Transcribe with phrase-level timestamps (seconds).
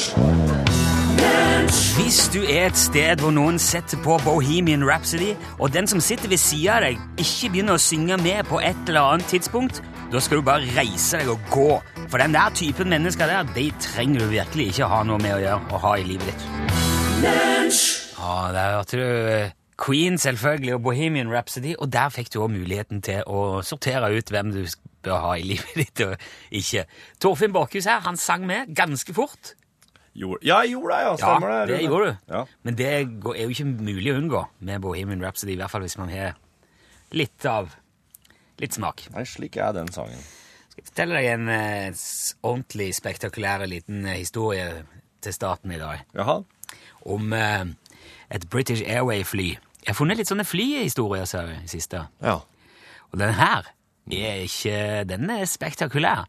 [1.96, 6.32] Hvis du er et sted hvor noen setter på Bohemian Rhapsody, og den som sitter
[6.32, 9.80] ved siden av deg, ikke begynner å synge med på et eller annet tidspunkt,
[10.12, 11.70] da skal du bare reise deg og gå.
[12.12, 15.42] For den der typen mennesker der, de trenger du virkelig ikke ha noe med å
[15.46, 16.44] gjøre og ha i livet ditt.
[17.24, 22.54] Ja, der hørte du eh, Queen selvfølgelig og Bohemian Rhapsody, og der fikk du også
[22.54, 24.60] muligheten til å sortere ut hvem du
[25.02, 26.14] bør ha i livet ditt og
[26.54, 26.84] ikke.
[27.24, 29.56] Torfinn Borkhus her, han sang med ganske fort.
[30.14, 31.16] Gjorde- Ja, jeg gjorde det, ja.
[31.18, 31.74] Ja, det.
[31.74, 32.18] det gjorde du.
[32.36, 32.44] Ja.
[32.68, 35.98] Men det er jo ikke mulig å unngå med Bohemian Rhapsody, i hvert fall hvis
[35.98, 36.36] man har
[37.16, 37.74] litt av
[38.62, 39.08] litt smak.
[39.16, 40.20] Nei, slik er den sangen.
[40.70, 42.04] Skal jeg fortelle deg en eh,
[42.46, 44.68] ordentlig spektakulær liten eh, historie
[45.22, 46.38] til starten i dag Jaha.
[47.10, 47.66] om eh,
[48.32, 49.56] et British Airway-fly.
[49.82, 52.04] Jeg har funnet litt sånne flyhistorier så, i siste.
[52.22, 52.38] Ja.
[53.12, 53.66] Og den her
[54.12, 56.26] er ikke Den er spektakulær.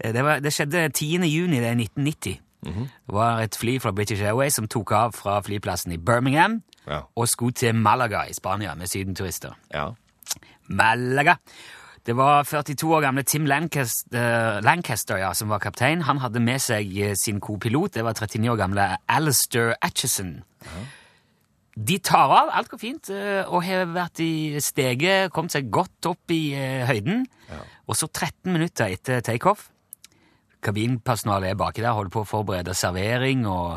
[0.00, 1.24] Eh, Det, var, det skjedde 10.
[1.28, 2.40] juni det er 1990.
[2.66, 7.00] Det var et fly fra British Airways som tok av fra flyplassen i Birmingham Ja.
[7.16, 9.52] og skulle til Malaga i Spania med sydenturister.
[9.74, 9.90] Ja.
[10.68, 11.36] Malaga.
[12.06, 16.02] Det var 42 år gamle Tim Lancaster, Lancaster ja, som var kaptein.
[16.06, 17.94] Han hadde med seg eh, sin kopilot.
[17.94, 20.42] Det var 39 år gamle Alistair Atchison.
[21.76, 26.08] De tar av, alt går fint, eh, og har vært i steget, kommet seg godt
[26.08, 26.86] opp i høyden.
[26.88, 27.26] høyden.
[27.86, 29.68] Og så 13 minutter etter takeoff
[30.64, 33.76] Kabinpersonalet er baki der, holder på å forberede servering og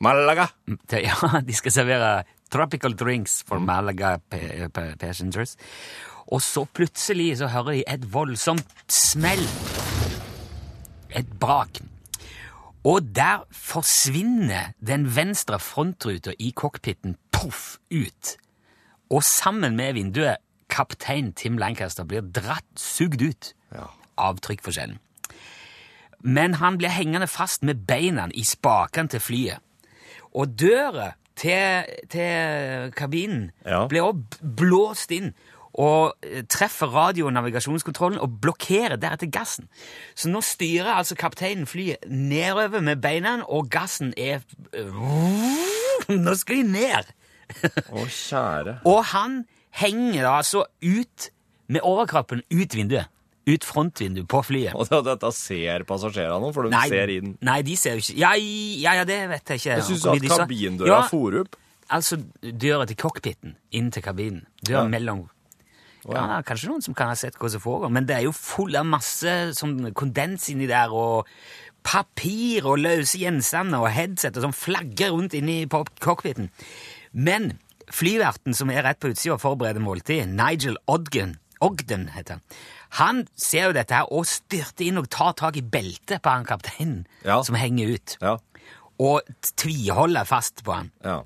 [0.00, 0.46] Malaga.
[0.92, 2.12] ja, de skal servere
[2.52, 5.56] tropical drinks for Malaga pa- pa- passengers.
[6.32, 9.42] Og så plutselig så hører de et voldsomt smell.
[11.16, 11.82] Et brak.
[12.86, 18.36] Og der forsvinner den venstre frontruta i cockpiten poff ut.
[19.10, 20.36] Og sammen med vinduet
[20.70, 23.88] kaptein Tim Lancaster blir dratt, sugd ut Ja.
[24.18, 24.98] av trykkforskjellen.
[26.20, 29.58] Men han blir hengende fast med beina i spakene til flyet.
[30.34, 33.86] Og døra til, til kabinen Ja.
[33.86, 35.34] blir også blåst inn
[35.76, 39.68] og eh, treffer radio- og navigasjonskontrollen og blokkerer deretter gassen.
[40.16, 44.40] Så nå styrer altså kapteinen flyet nedover med beina, og gassen er
[46.08, 47.12] Nå skal de ned!
[47.92, 48.78] Å, kjære.
[48.90, 49.40] Og han
[49.80, 51.28] henger altså ut
[51.70, 53.10] med overkroppen ut vinduet.
[53.46, 54.74] Ut frontvinduet på flyet.
[54.74, 57.36] Og det- dette ser passasjerene for de ser inn.
[57.46, 59.76] nei, de ser jo ikke ja, ja, ja, det vet jeg ikke.
[59.76, 61.54] Jeg syns at kabindøra ja, for opp.
[61.94, 64.42] Altså døra til cockpiten inn til kabinen.
[64.66, 64.88] Døra Ja.
[64.90, 65.28] mellom
[66.06, 68.32] Å, ja, Kanskje noen som kan ha sett hva som foregår, men det er jo
[68.36, 71.26] full av masse sånn kondens inni der, og
[71.86, 76.48] papir og løse gjenstander og headset og sånn flagger rundt inni cockpiten.
[77.14, 77.56] Men
[77.94, 82.42] flyverten som er rett på utsida og forbereder måltid, Nigel Ogden, Ogden heter han,
[82.98, 86.44] han ser jo dette her og styrter inn og tar tak i beltet på han
[86.46, 87.40] kapteinen Ja.
[87.42, 88.36] som henger ut, Ja.
[88.98, 89.22] og
[89.56, 90.90] tviholder fast på han.
[91.04, 91.22] Ja.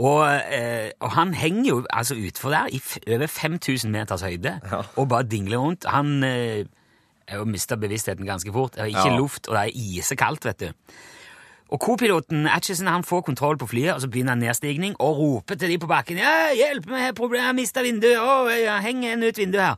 [0.00, 2.80] Og, eh, og han henger jo altså utfor der i
[3.12, 4.82] over 5000 meters høyde Ja.
[4.96, 5.84] og bare dingler rundt.
[5.84, 6.64] Han eh,
[7.46, 8.74] mista bevisstheten ganske fort.
[8.74, 9.16] Det er ikke Ja.
[9.18, 10.70] luft, og det er isekaldt, vet du.
[11.70, 15.54] Og Co-piloten Atchison han får kontroll på flyet, og så begynner han nedstigning og roper
[15.54, 16.16] til de på bakken.
[16.18, 19.76] Ja, 'Hjelp meg, jeg har mista vinduet.' Å, jeg henger en ut vinduet her.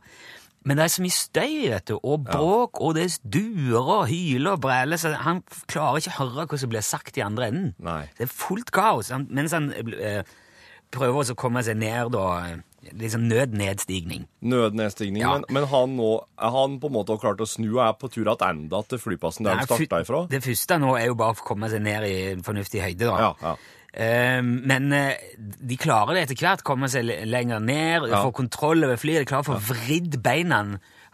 [0.63, 4.55] Men det er så mye støy, vet du, og bråk, og det duer og hyler
[4.55, 5.41] og bræler, så han
[5.71, 7.73] klarer ikke å høre hva som blir sagt i andre enden.
[7.83, 8.05] Nei.
[8.17, 10.23] Det er fullt kaos, han, mens han eh,
[10.93, 12.27] prøver også å komme seg ned, da.
[12.99, 14.25] Liksom nødnedstigning.
[14.43, 15.21] Nødnedstigning.
[15.23, 15.37] Ja.
[15.37, 18.27] Men, men han nå, han på en måte klart å snu og er på tur
[18.27, 20.25] tilbake til flyplassen der han starta ifra?
[20.31, 23.15] Det første nå er jo bare å komme seg ned i en fornuftig høyde, da.
[23.23, 23.55] Ja, ja.
[23.93, 28.23] Eh, men eh, de klarer det etter hvert, komme seg le- lenger ned, Ja.
[28.25, 30.63] få kontroll over flyet, de klarer å få vridd beina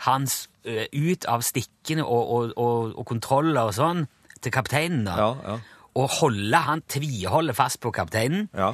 [0.06, 4.06] hans ut av stikkene og, og, og, og kontroller og sånn
[4.40, 5.16] til kapteinen, da.
[5.20, 5.58] Ja, ja.
[6.00, 8.46] Og holde han, tviholder fast på kapteinen.
[8.56, 8.74] Ja.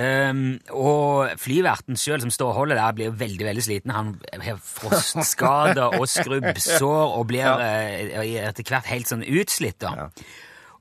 [0.00, 3.90] Um, og flyverten sjøl som står og holder der, blir veldig veldig sliten.
[3.94, 4.10] Han
[4.44, 9.80] har frostskader og skrubbsår og blir eh, etter hvert helt sånn utslitt.
[9.82, 10.10] da.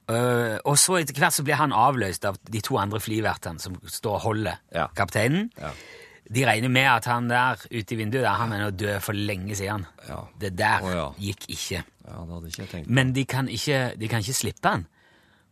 [0.09, 3.75] Uh, og så etter hvert så blir han avløst av de to andre flyvertene som
[3.85, 4.87] står og holder Ja.
[4.97, 5.51] kapteinen.
[5.59, 5.69] Ja.
[6.29, 9.13] De regner med at han der ute i vinduet der, han er nå død for
[9.13, 9.85] lenge siden.
[10.07, 10.23] Ja.
[10.41, 11.05] Det der oh, ja.
[11.17, 11.83] gikk ikke.
[12.57, 12.83] ikke.
[12.87, 14.87] Men de kan ikke, de kan ikke slippe han.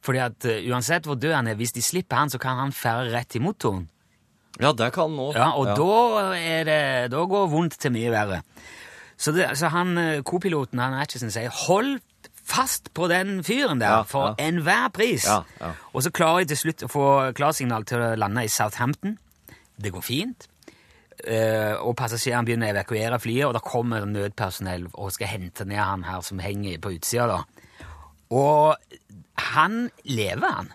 [0.01, 2.73] Fordi at uh, uansett hvor død han er, hvis de slipper han, så kan han
[2.73, 3.87] fære rett i motoren.
[4.57, 5.35] Ja, det kan han òg.
[5.37, 8.41] Ja, og Da, er det, da går vondt til mye verre.
[9.17, 11.99] Så, det, så han, eh, kopiloten han Atchison sier 'hold
[12.47, 15.27] fast på den fyren der for enhver pris'.
[15.93, 17.07] Og så klarer jeg til slutt å få
[17.37, 19.17] klarsignal til å lande i Southampton.
[19.77, 20.47] Det går fint.
[21.17, 25.81] Uh, og passasjerene begynner å evakuere flyet, og da kommer nødpersonell og skal hente ned
[25.81, 27.27] han her som henger på utsida.
[27.27, 27.85] da.
[28.29, 28.75] Og
[29.55, 30.69] han lever, han.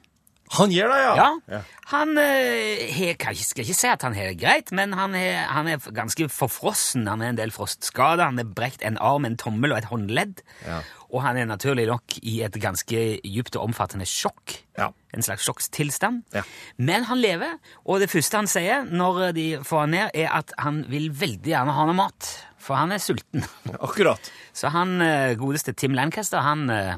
[0.59, 1.29] Han gjør det, ja?
[1.49, 1.61] Ja.
[1.93, 5.69] Han eh, he, skal ikke si at han har det greit, men han er, han
[5.69, 7.07] er ganske forfrossen.
[7.09, 8.25] Han har en del frostskader.
[8.29, 10.43] Han har brekt en arm, en tommel og et håndledd.
[10.67, 10.81] Ja.
[11.13, 14.59] Og han er naturlig nok i et ganske djupt og omfattende sjokk.
[14.81, 14.91] Ja.
[15.13, 16.23] En slags sjokkstilstand.
[16.37, 16.45] Ja.
[16.81, 20.53] Men han lever, og det første han sier når de får han ned, er at
[20.61, 22.33] han vil veldig gjerne ha noe mat.
[22.63, 23.45] For han er sulten.
[23.89, 24.33] Akkurat.
[24.57, 26.95] Så han eh, godeste Tim Lancaster, han, eh,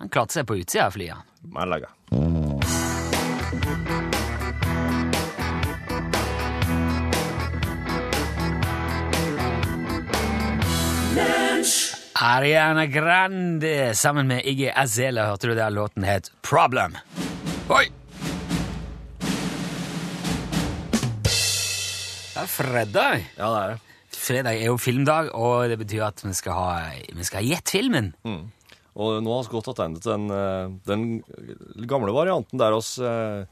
[0.00, 1.28] han klarte seg på utsida av flyet.
[1.50, 1.92] Malaga.
[12.20, 16.92] Ariana Grande sammen med Iggy Azela, hørte du der låten het Problem.
[17.72, 17.86] Oi!
[21.24, 23.24] Det er fredag.
[23.38, 23.78] Ja, det er det.
[24.20, 26.68] Fredag er jo filmdag, og det betyr at vi skal ha,
[27.08, 28.12] vi skal ha gjett filmen.
[28.28, 33.48] Og nå har vi godt attendet den, eh, den gamle varianten der oss eh,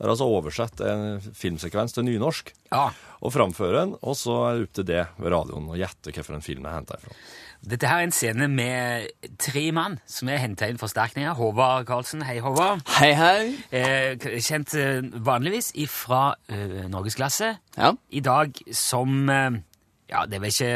[0.00, 2.90] der vi har oversett en filmsekvens til nynorsk Ja.
[3.20, 6.44] Og framføre den, og så er det opp til det ved radioen å gjette hvilken
[6.44, 7.16] film det er henta ifra.
[7.60, 11.34] Dette her er en scene med tre mann som er henta inn forsterkninger.
[11.36, 12.80] Håvard Karlsen, hei Håvard.
[12.96, 13.50] Hei, hei.
[13.76, 17.50] Eh, kjent eh, vanligvis ifra eh, Norgesklasse.
[17.76, 17.90] Ja.
[18.08, 19.60] I dag som eh,
[20.08, 20.72] Ja, det vil ikke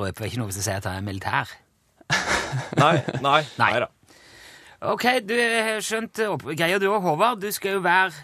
[0.00, 1.52] røpe ikke noe hvis jeg sier at han er militær.
[2.80, 3.42] Nei, nei, Nei.
[3.60, 3.90] nei da.
[4.88, 6.20] Ok, du har skjønt
[6.56, 7.44] greia du òg, Håvard.
[7.44, 8.14] Du skal jo være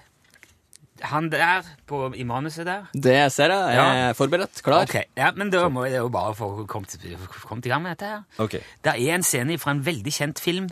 [1.02, 2.84] han der på, i manuset der.
[2.94, 3.74] Det ser jeg.
[3.78, 4.62] Jeg er forberedt.
[4.62, 4.82] Klar.
[4.86, 5.04] Okay.
[5.16, 6.96] ja, Men da må jeg jo bare få kommet,
[7.42, 8.22] kommet i gang med dette her.
[8.42, 8.60] Okay.
[8.84, 10.68] Det er en scene fra en veldig kjent film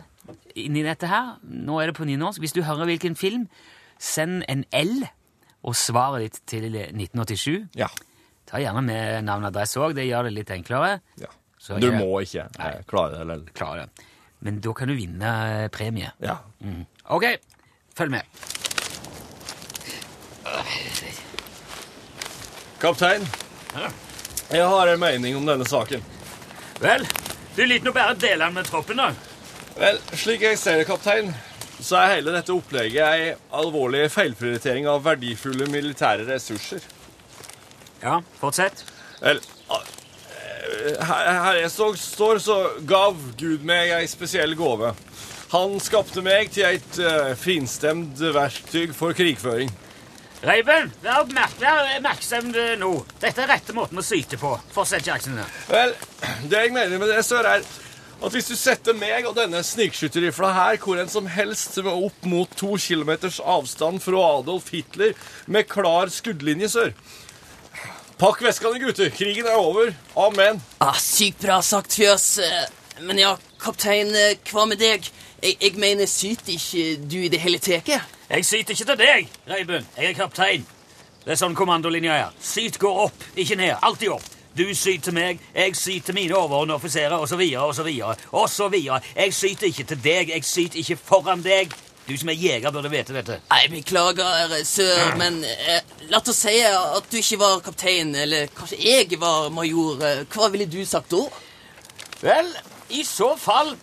[0.55, 1.35] inni dette her.
[1.43, 2.39] Nå er det på nynorsk.
[2.39, 3.47] Hvis du hører hvilken film,
[3.99, 5.03] send en L
[5.63, 7.67] og svaret ditt til 1987.
[7.77, 7.87] Ja.
[8.49, 9.93] Ta gjerne med navn og adresse òg.
[9.95, 10.99] Det gjør det litt enklere.
[11.21, 11.29] ja.
[11.61, 14.05] Så Du jeg må ikke eh, klare det, eller klare det.
[14.41, 16.09] Men da kan du vinne premie.
[16.17, 16.39] Ja.
[16.65, 16.87] Mm.
[17.13, 17.27] Ok,
[17.93, 18.25] følg med.
[22.81, 23.27] Kaptein,
[24.51, 26.01] jeg har en mening om denne saken.
[26.81, 27.05] Vel,
[27.55, 29.11] du liker nå bare å dele den med troppen, da.
[29.77, 31.29] Vel, slik jeg ser det, kaptein,
[31.81, 36.83] så er hele dette opplegget ei alvorlig feilprioritering av verdifulle militære ressurser.
[38.01, 38.83] Ja, fortsett.
[39.21, 39.39] Vel,
[39.69, 42.57] eh, her, her jeg så, står, så
[42.89, 44.93] gav Gud meg ei spesiell gåve.
[45.51, 49.71] Han skapte meg til et uh, finstemt verktøy for krigføring.
[50.41, 52.91] Reiben, vær oppmerk- vær oppmerksom eh, nå.
[53.21, 54.55] Dette er rette måten å syte på.
[54.73, 55.37] Fortsett, Jackson.
[55.69, 55.93] Vel,
[56.49, 57.61] det jeg mener med det, sør, er
[58.21, 62.25] at hvis du setter meg og denne snikskytterrifla her hvor en som helst med opp
[62.29, 65.13] mot to kilometers avstand fra Adolf Hitler
[65.49, 66.91] med klar skuddlinje, sør
[68.21, 69.09] Pakk veskene, gutter.
[69.17, 69.87] Krigen er over.
[70.21, 70.59] Amen.
[70.85, 72.35] Ah, sykt bra sagt, Fjøs.
[72.45, 72.67] Eh,
[73.01, 75.07] Men ja, kaptein, eh, hva med deg?
[75.43, 77.87] Jeg, jeg mener, syter ikke du i det hele tatt?
[78.29, 79.85] Jeg syter ikke til deg, Reibund.
[79.97, 80.65] Jeg er kaptein.
[81.23, 82.35] Det er sånn kommandolinja er.
[82.41, 83.73] Syt går opp, ikke ned.
[83.81, 84.27] Alltid opp.
[84.57, 87.89] Du syter til meg, jeg syter til mine overordnede offiserer, osv., osv.,
[88.31, 88.75] osv.
[89.15, 91.73] Jeg syter ikke til deg, jeg syter ikke foran deg.
[92.05, 93.39] Du som er jeger, burde vite dette.
[93.49, 98.77] Nei, beklager, sør, men eh, la oss si at du ikke var kaptein, eller kanskje
[98.83, 100.01] jeg var major.
[100.29, 101.25] Hva ville du sagt da?
[102.21, 102.53] Vel,
[102.93, 103.73] i så fall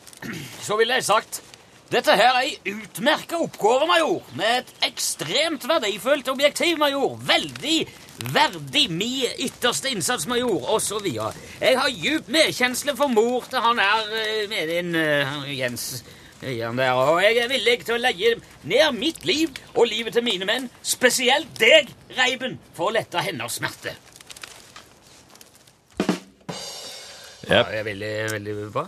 [0.63, 1.43] så ville jeg sagt
[1.89, 7.15] dette her er ei utmerka oppgave, major, med et ekstremt verdifullt objektiv, major.
[7.25, 7.79] Veldig
[8.35, 11.07] verdig mi ytterste innsats, major, osv.
[11.09, 16.05] Jeg har djup medkjensle for mor til han her eh, med din uh, Jens
[16.43, 18.37] Jan der, og jeg er villig til å legge
[18.69, 23.59] ned mitt liv og livet til mine menn, spesielt deg, Reiben, for å lette hennes
[23.59, 23.97] smerte.
[27.49, 28.87] Ja, det er veldig, veldig bra.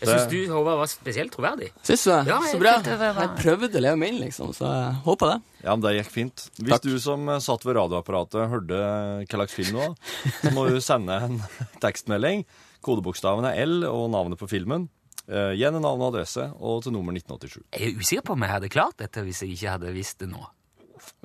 [0.00, 1.70] Jeg syns du, Håvard, var spesielt troverdig.
[1.84, 2.20] Syns du det?
[2.30, 2.72] Ja, så bra.
[2.84, 5.38] Jeg prøvde å leve meg inn, liksom, så jeg håper det.
[5.64, 6.46] Ja, men det gikk fint.
[6.56, 6.86] Hvis Takk.
[6.88, 9.98] du som eh, satt ved radioapparatet hørte hva slags film det var,
[10.40, 11.36] så må du sende en
[11.84, 12.46] tekstmelding.
[12.86, 14.88] Kodebokstaven er L og navnet på filmen.
[15.28, 17.60] Eh, Igjen navn og adresse, og til nummer 1987.
[17.76, 20.30] Jeg er usikker på om jeg hadde klart dette hvis jeg ikke hadde visst det
[20.32, 20.40] nå.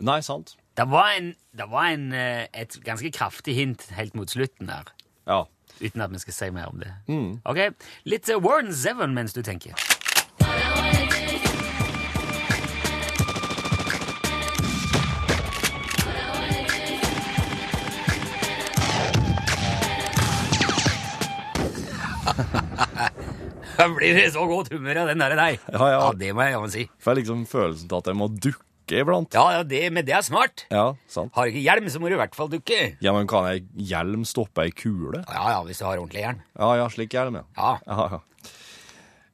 [0.03, 0.57] Nei, sant?
[0.75, 4.91] Det var, en, det var en, eh, et ganske kraftig hint helt mot slutten der.
[5.25, 5.47] Ja.
[5.81, 6.93] Uten at vi skal si mer om det.
[7.07, 7.39] Mm.
[7.43, 7.59] Ok,
[8.05, 9.73] Litt eh, Warren Zevon mens du tenker.
[23.75, 25.51] Jeg blir det så godt humør av den der, nei.
[25.73, 26.05] Ja, ja.
[26.15, 26.85] det må jeg jammen si.
[27.03, 29.33] Får jeg liksom følelsen av at jeg må dukke dukke iblant.
[29.33, 30.65] Ja, ja det, men det er smart.
[30.71, 31.33] Ja, sant.
[31.35, 32.97] Har du ikke hjelm, så må du i hvert fall dukke.
[33.01, 35.23] Ja, men kan ei hjelm stoppe ei kule?
[35.25, 36.43] Ja, ja, hvis du har ordentlig hjelm.
[36.57, 37.45] Ja, ja, slik hjelm, ja.
[37.57, 37.73] Ja.
[37.85, 38.21] Ja, ja.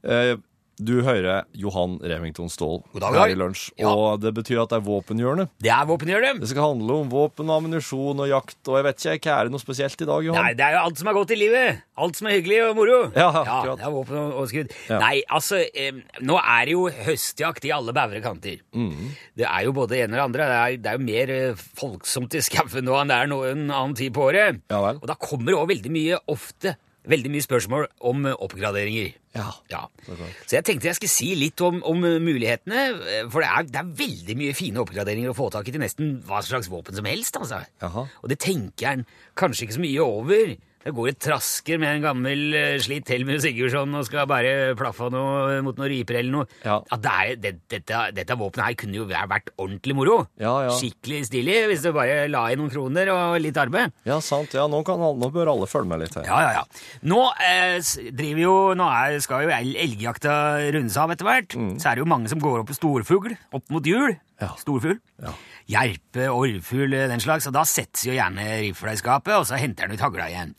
[0.01, 0.37] Eh,
[0.83, 3.91] du hører Johan Remington Ståhl her i lunsj, Ja.
[3.93, 5.49] og det betyr at det er våpenhjørnet.
[5.61, 6.39] Det er våpenhjørnet.
[6.41, 9.53] Det skal handle om våpen, ammunisjon og jakt, og jeg vet ikke, hva er det
[9.55, 10.43] noe spesielt i dag, Johan?
[10.43, 11.81] Nei, det er jo alt som er godt i livet.
[12.01, 12.99] Alt som er hyggelig og moro.
[13.15, 13.77] Ja, akkurat.
[13.77, 14.71] det er våpen og, skudd.
[14.89, 14.99] Ja.
[15.03, 18.59] Nei, altså, eh, nå er det jo høstjakt i alle bævre kanter.
[18.73, 19.11] Mhm.
[19.37, 20.47] Det er jo både det ene og det andre.
[20.51, 23.67] Det er, det er jo mer eh, folksomt i skauen nå enn det er noen
[23.69, 24.61] annen tid på året.
[24.71, 24.97] Ja vel.
[25.01, 26.75] Og da kommer det òg veldig mye, ofte,
[27.09, 29.13] veldig mye spørsmål om eh, oppgraderinger.
[29.35, 29.47] Ja.
[29.71, 29.85] Ja.
[30.05, 33.79] Så jeg tenkte jeg skulle si litt om, om mulighetene, eh, for det er, det
[33.81, 37.07] er veldig mye fine oppgraderinger å få tak i til nesten hva slags våpen som
[37.09, 37.39] helst.
[37.39, 37.63] altså.
[37.81, 38.05] Jaha.
[38.21, 39.07] Og det tenker en
[39.39, 40.53] kanskje ikke så mye over.
[40.81, 45.11] Det går og trasker med en gammel eh, slitt Helmer Sigurdsson og skal bare plaffe
[45.13, 46.47] noe mot noen riper eller noe.
[46.65, 46.79] Ja.
[46.97, 50.15] Det er, det, dette, dette våpenet her kunne jo vært ordentlig moro.
[50.41, 50.71] Ja, ja.
[50.79, 53.93] Skikkelig stilig hvis du bare la i noen kroner og litt arbeid.
[54.09, 54.55] Ja, sant.
[54.57, 56.25] Ja, nå, kan, nå bør alle følge med litt her.
[56.25, 56.97] Ja, ja, ja.
[57.13, 57.77] Nå eh,
[58.09, 60.35] driver jo, nå er, skal jo el- elgjakta
[60.73, 61.57] rundes av etter hvert.
[61.77, 64.17] Så er det jo mange som går opp på storfugl opp mot jul.
[64.41, 64.55] Mm.
[64.57, 64.97] Storfugl.
[65.21, 65.35] Ja.
[65.69, 67.47] Jerpe, orrfugl, den slags.
[67.47, 70.55] Og da settes jo gjerne rifla i skapet, og så henter han ut hagla igjen.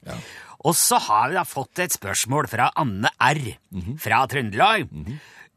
[0.62, 3.40] Og så har vi da fått et spørsmål fra Anne R.
[3.74, 3.96] Mhm.
[3.98, 4.86] fra Trøndelag.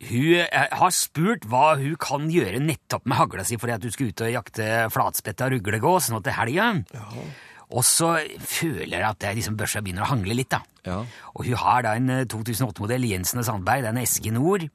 [0.05, 3.93] Hun eh, har spurt hva hun kan gjøre nettopp med hagla si fordi at hun
[3.93, 6.67] skal ut og jakte flatspetta ruglegås nå til helga.
[7.74, 8.12] Og så
[8.45, 10.62] føler jeg at jeg liksom børsa begynner å hangle litt, da.
[10.86, 11.00] Ja.
[11.34, 14.67] Og hun har da en eh, 2008-modell Jensen og Sandberg, det er en Eske Nord,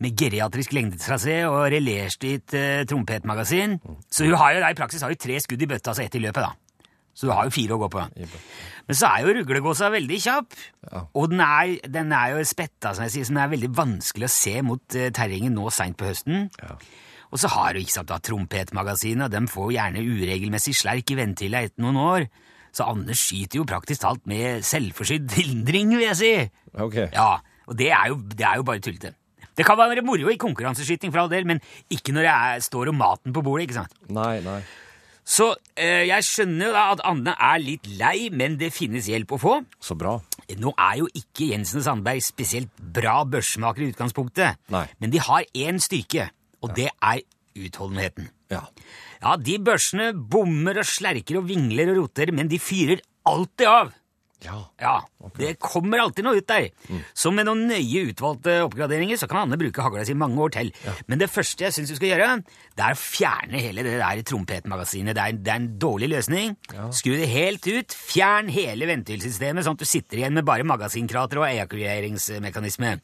[0.00, 3.76] med geriatrisk lengdetrasé og relerstyrt eh, trompetmagasin.
[4.08, 6.16] Så hun har jo da i praksis har jo tre skudd i bøtta, altså ett
[6.16, 6.54] i løpet, da.
[7.20, 8.02] Så du har jo fire å gå på.
[8.88, 10.56] Men så er jo ruglegåsa veldig kjapp,
[11.12, 14.26] og den er, den er jo spetta, som jeg sier, så den er veldig vanskelig
[14.30, 16.48] å se mot eh, terrenget nå seint på høsten.
[17.30, 21.18] Og så har du ikke sant, da, trompetmagasinet, og de får gjerne uregelmessig slerk i
[21.18, 22.26] ventila etter noen år.
[22.74, 26.34] Så Anders skyter jo praktisk talt med selvforsydd hindring, vil jeg si.
[26.78, 26.98] Ok.
[27.14, 29.14] Ja, og det er jo, det er jo bare tullete.
[29.58, 31.58] Det kan være moro i konkurranseskyting, for all del, men
[31.92, 33.66] ikke når det er, står om maten på bordet.
[33.68, 33.98] ikke sant?
[34.14, 34.60] Nei, nei.
[35.30, 39.36] Så eh, jeg skjønner jo da at Anne er litt lei, men det finnes hjelp
[39.36, 39.52] å få.
[39.82, 40.16] Så bra.
[40.58, 44.86] Nå er jo ikke Jensen og Sandberg spesielt bra børsmakere i utgangspunktet, Nei.
[44.98, 46.30] men de har én styrke,
[46.62, 47.22] og det er
[47.60, 48.30] utholdenheten.
[48.50, 48.64] Ja.
[49.20, 53.96] Ja, de børsene bommer og slerker og vingler og roter, men de fyrer alltid av.
[54.40, 54.56] Ja.
[54.80, 54.94] Ja,
[55.36, 56.70] det kommer alltid noe ut der.
[57.12, 60.70] Så med noen nøye utvalgte oppgraderinger så kan Anne bruke hagla si mange år til.
[61.12, 62.28] Men det første jeg syns du skal gjøre,
[62.78, 65.12] det er å fjerne hele det der trompetmagasinet.
[65.18, 66.56] Det er, det er en dårlig løsning.
[66.96, 67.92] Skru det helt ut.
[67.92, 72.96] Fjern hele ventilsystemet, sånn at du sitter igjen med bare magasinkrater og ejakuleringsmekanisme.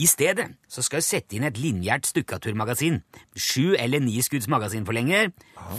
[0.00, 3.02] I stedet så skal jeg sette inn et linjært stukkaturmagasin.
[3.36, 5.28] Sju eller ni skudds magasinforlenger.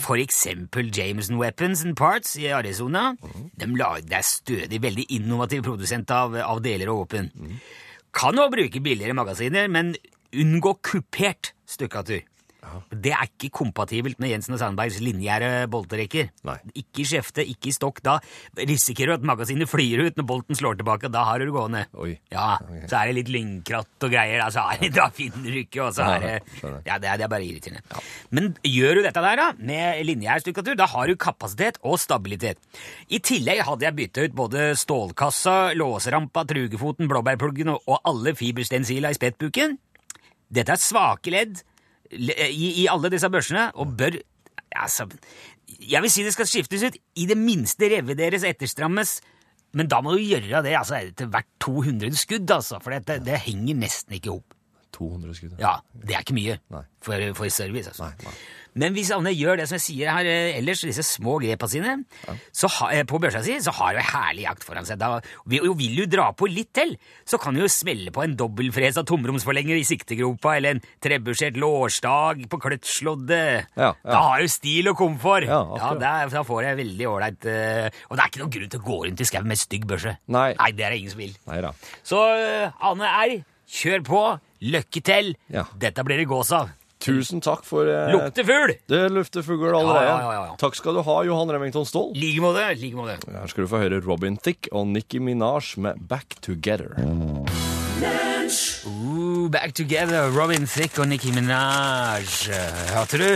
[0.04, 3.16] For eksempel Jameson Weapons and Parts i Arizona.
[3.58, 7.32] De lager, det er stødig, veldig innovativ produsent av, av deler og våpen.
[8.14, 9.96] Kan også bruke billigere magasiner, men
[10.32, 12.22] unngå kupert stukkatur.
[12.92, 16.30] Det er ikke kompatibelt med Jensen og Sandbergs linjære bolterekker.
[16.48, 16.56] Nei.
[16.82, 18.02] Ikke i skjefte, ikke i stokk.
[18.06, 18.18] Da
[18.58, 21.84] risikerer du at magasinet flyr ut når bolten slår tilbake, da har du det gående.
[22.00, 22.14] Oi.
[22.34, 25.96] Ja, Så er det litt lyngkratt og greier, da, det, da finner du ikke, og
[25.98, 26.34] så er det.
[26.88, 28.04] Ja, det er, det er bare irriterende.
[28.32, 32.58] Men gjør du dette der, da, med linjær stukkatur, da har du kapasitet og stabilitet.
[33.12, 39.12] I tillegg hadde jeg bytta ut både stålkassa, låserampa, trugefoten, blåbærpluggen og, og alle fiberstensila
[39.12, 39.78] i spettbuken.
[40.52, 41.68] Dette er svake ledd le-
[42.12, 44.20] i, i alle disse børsene, og bør
[44.76, 45.08] altså,
[45.82, 49.20] Jeg vil si det skal skiftes ut, i det minste revideres etterstrammes,
[49.78, 53.40] men da må du gjøre det altså, etter hvert 200 skudd, altså, for det, det
[53.48, 54.58] henger nesten ikke i hop.
[54.92, 55.54] 200 skudd.
[55.62, 56.58] Ja, det er ikke mye
[57.02, 57.88] for, for service.
[57.94, 58.10] Altså.
[58.12, 58.34] Nei, nei.
[58.80, 61.98] Men hvis Anne gjør det som jeg sier her eh, ellers, disse små grepa sine,
[62.56, 65.00] så ha, eh, på børsa si, så har hun herlig jakt foran seg.
[65.02, 66.96] Da, og vil hun dra på litt til,
[67.28, 72.46] så kan hun jo smelle på en dobbeltfresa tomromsforlenger i siktegropa, eller en trebuskjert lårstag
[72.52, 73.72] på kløtsjloddet.
[73.76, 73.94] Ja, ja.
[74.08, 75.50] Da har hun stil og komfort.
[75.50, 75.62] Ja,
[76.00, 78.86] der, da får jeg veldig ålreit uh, Og det er ikke noen grunn til å
[78.86, 80.16] gå rundt i skauen med stygg børse.
[80.32, 80.52] Nei.
[80.58, 81.34] Nei, det er det ingen som vil.
[81.50, 81.74] Nei da.
[82.08, 83.36] Så uh, Anne R,
[83.82, 84.22] kjør på.
[84.62, 85.34] Lykke til.
[85.50, 85.66] Ja.
[85.82, 86.70] Dette blir det gås av.
[87.02, 88.76] Tusen takk for eh, Lukter fugl!
[88.90, 90.06] Det lukter fugl allerede.
[90.06, 90.58] Ja, ja, ja.
[90.62, 92.14] Takk skal du ha, Johan Remington Ståhl.
[92.14, 92.68] like måte.
[92.78, 93.18] like måte.
[93.26, 96.94] Her skal du få høre Robin Thicke og Nicki Minaj med Back Together.
[98.86, 102.26] Ooh, back together, Robin Thicke og Nicki Minaj.
[102.94, 103.30] Hørte du?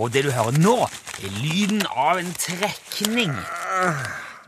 [0.00, 0.76] Og det du hører nå,
[1.20, 3.34] er lyden av en trekning.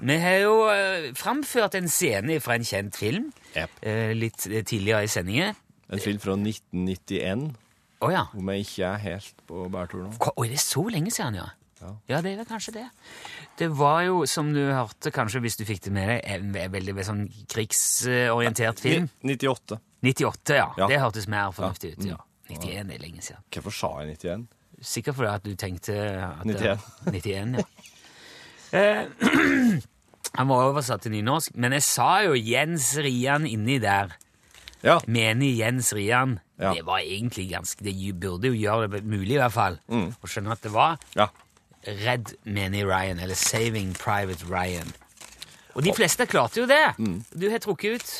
[0.02, 3.70] Vi har jo uh, framført en scene fra en kjent film yep.
[3.86, 5.58] uh, litt tidligere i sendingen.
[5.92, 7.50] En film fra 1991.
[8.02, 8.24] Å ja.
[8.34, 10.12] Om jeg ikke er helt på bærtur nå.
[10.18, 11.48] Hva- Oi, det er så lenge siden, ja.
[11.82, 11.90] Ja.
[12.08, 12.84] Ja, det er vel kanskje det.
[13.58, 16.94] Det var jo, som du hørte kanskje hvis du fikk det med deg, en veldig,
[17.06, 19.08] sånn krigsorientert film.
[19.26, 19.78] 98.
[20.02, 20.68] 98, ja.
[20.78, 20.86] Ja.
[20.90, 22.18] Det hørtes mer fornuftig ut, Ja.
[22.50, 22.58] ja.
[22.58, 23.42] 91 er lenge siden.
[23.50, 24.46] Hvorfor sa jeg 91?
[24.82, 26.86] Sikkert fordi at du tenkte at 91.
[27.06, 27.64] 91, ja.
[28.78, 29.80] Eh,
[30.38, 34.14] Han var oversatt til nynorsk, men jeg sa jo Jens Rian inni der.
[34.82, 34.98] Ja.
[35.06, 36.40] mener Jens Rian.
[36.58, 36.72] Ja.
[36.74, 40.52] Det var egentlig ganske Det burde jo gjøre det mulig, i hvert fall, å skjønne
[40.52, 41.28] at det var ja.
[41.86, 44.92] Redd Menig Ryan, eller Saving Private Ryan.
[45.74, 46.94] Og de fleste klarte jo det.
[47.34, 48.12] Du har trukket ut.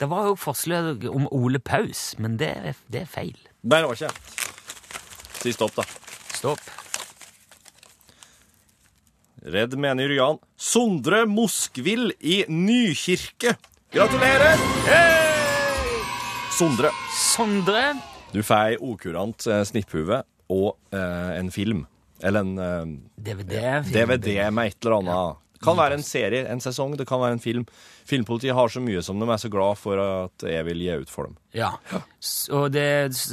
[0.00, 3.36] Det var jo forslag om Ole Paus, men det, er- det er feil.
[3.62, 4.10] Nei, det var ikke
[5.44, 5.84] Si stopp, da.
[6.34, 6.60] Stopp.
[9.44, 10.38] Redd mener Ryan.
[10.56, 13.54] Sondre Moskvill i Nykirke.
[13.92, 14.56] Gratulerer!
[14.88, 15.33] Hey!
[16.54, 17.82] Sondre, Sondre.
[18.32, 20.20] du får okurant eh, snipphue
[20.52, 21.84] og eh, en film.
[22.24, 22.84] Eller en eh,
[23.30, 23.56] DVD.
[23.90, 25.40] DVD med et eller annet.
[25.54, 27.62] Det kan være en serie, en sesong, det kan være en film.
[28.04, 31.08] Filmpolitiet har så mye som de er så glad for at jeg vil gi ut
[31.12, 31.38] for dem.
[31.56, 31.70] Ja.
[32.52, 32.84] Og det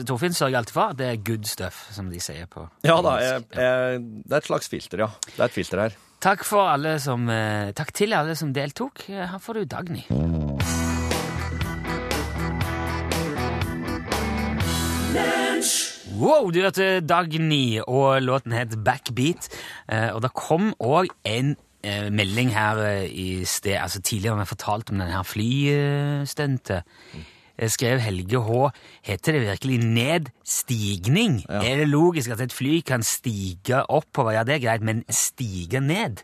[0.08, 0.94] Torfinn sørger alltid for.
[0.96, 4.48] Det er good stuff, som de sier på Ja da, jeg, jeg, det er et
[4.48, 5.10] slags filter, ja.
[5.28, 6.00] Det er et filter her.
[6.22, 9.08] Takk, for alle som, eh, takk til alle som deltok.
[9.10, 10.04] Eh, Her får du Dagny.
[16.22, 19.48] Wow, du hørte Dagny, og låten het Backbeat.
[19.90, 24.44] Eh, og det kom òg en eh, melding her eh, i sted, altså tidligere har
[24.44, 26.86] vi fortalte om denne her flystuntet.
[27.74, 28.70] Skrev Helge H.
[29.10, 31.42] Heter det virkelig nedstigning?
[31.50, 34.38] Er det logisk at et fly kan stige oppover?
[34.38, 36.22] Ja, det er greit, men stige ned?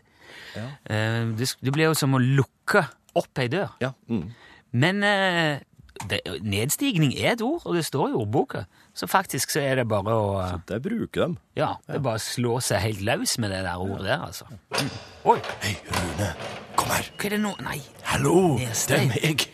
[0.54, 2.86] Eh, det, blir jo som å lukke
[3.18, 3.74] opp ei dør.
[3.82, 3.96] Ja.
[4.06, 4.30] Mm.
[4.78, 5.02] Men
[6.46, 8.68] nedstigning er et ord, og det står i ordboka.
[8.98, 11.36] Så faktisk så er det bare å eh, Det bruker dem.
[11.58, 14.48] Ja, det er bare å slå seg helt løs med det der ordet der, altså.
[14.74, 14.90] Mm.
[15.32, 16.30] Oi, Hei, Rune.
[16.78, 17.06] Kom her.
[17.14, 17.52] hva er det nå?
[17.62, 17.78] Nei.
[18.10, 19.46] Hallo, det er meg.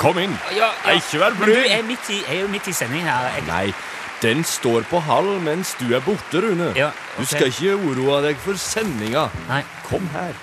[0.00, 0.32] Kom inn.
[0.56, 0.96] Ja, ja.
[0.96, 1.62] Ikke vær blyg.
[1.72, 3.30] er, midt i, er jo midt i sending her.
[3.36, 3.66] Jeg, Nei,
[4.24, 6.72] den står på halv mens du er borte, Rune.
[6.76, 9.28] Ja, Du skal ikke uroe deg for sendinga.
[9.48, 9.62] nei.
[9.88, 10.36] Kom her.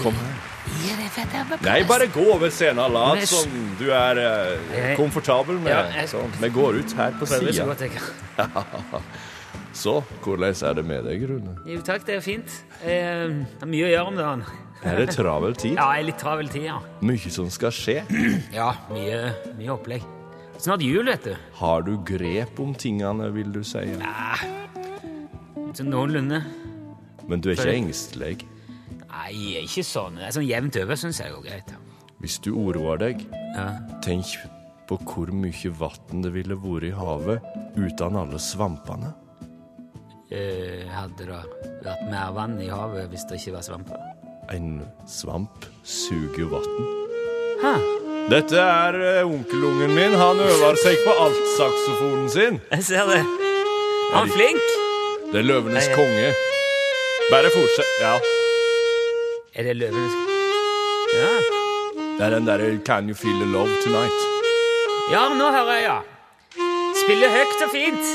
[0.00, 0.55] Kom her.
[0.76, 2.92] Det det Nei, bare gå over scenen.
[2.92, 6.32] Lat som du er eh, komfortabel med Sånn.
[6.42, 7.74] Vi går ut her på så sida.
[7.96, 9.02] kan.
[9.76, 11.58] Så, hvordan er det med deg, Rune?
[11.68, 12.54] Jo, takk, det er fint.
[12.80, 14.44] Eh, det er mye å gjøre om dagen.
[14.86, 15.74] Er det travel tid?
[15.76, 16.76] Ja, jeg er litt travel tid, ja.
[17.04, 17.98] Mye som skal skje?
[18.56, 19.20] Ja, mye,
[19.58, 20.04] mye opplegg.
[20.56, 21.34] Snart jul, vet du.
[21.58, 23.84] Har du grep om tingene, vil du si?
[24.00, 24.52] Nei,
[25.76, 26.40] Så noenlunde.
[27.28, 28.46] Men du er ikke engstelig?
[29.16, 30.18] Nei, ikke sånn.
[30.20, 31.70] Det er sånn jevnt over, syns jeg går greit.
[32.20, 33.24] Hvis du oroer deg,
[33.56, 33.68] Ja.
[34.04, 34.26] tenk
[34.88, 37.42] på hvor mye vann det ville vært i havet
[37.76, 39.14] uten alle svampene.
[40.30, 41.28] Eh, hadde det
[41.84, 43.98] vært mer vann i havet hvis det ikke var svamper?
[44.50, 46.86] En svamp suger jo vann.
[47.62, 47.74] Hæ?
[48.28, 50.12] Dette er eh, onkelungen min.
[50.18, 52.60] Han øver seg på altsaksofonen sin.
[52.72, 53.22] Jeg ser det.
[54.12, 54.62] Han er flink!
[55.32, 56.32] Det er løvenes konge.
[57.30, 57.94] Bare fortsett.
[58.00, 58.18] Ja.
[59.56, 60.16] Er det løvenes
[61.16, 61.30] Ja.
[62.18, 64.24] Det er den derre Can you feel the love tonight?
[65.12, 65.98] ja, nå hører jeg, ja.
[67.04, 68.06] Spiller høyt og fint.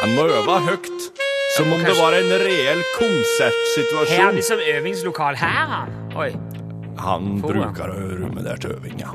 [0.00, 1.10] Han må øve høyt.
[1.56, 4.34] Som om det var en reell Har han konsertsituasjon.
[4.34, 5.92] liksom øvingslokal her, han?
[6.16, 6.30] Oi.
[6.98, 7.52] Han Hvor?
[7.52, 9.12] bruker rommet der til øving, ja.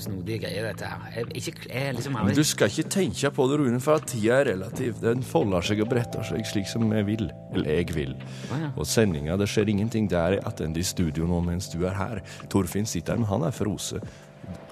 [0.00, 1.04] Snodige greier, dette her.
[1.14, 4.40] Jeg, ikke, jeg liksom Men du skal ikke tenke på det, Rune, for at tida
[4.40, 4.96] er relativ.
[5.02, 7.28] Den folder seg og bretter seg slik som jeg vil.
[7.54, 8.16] Eller jeg vil.
[8.50, 8.72] ja.
[8.76, 12.22] Og sendinga, det skjer ingenting der attende i studio nå mens du er her.
[12.50, 14.00] Torfinn sitter her, men han er frose.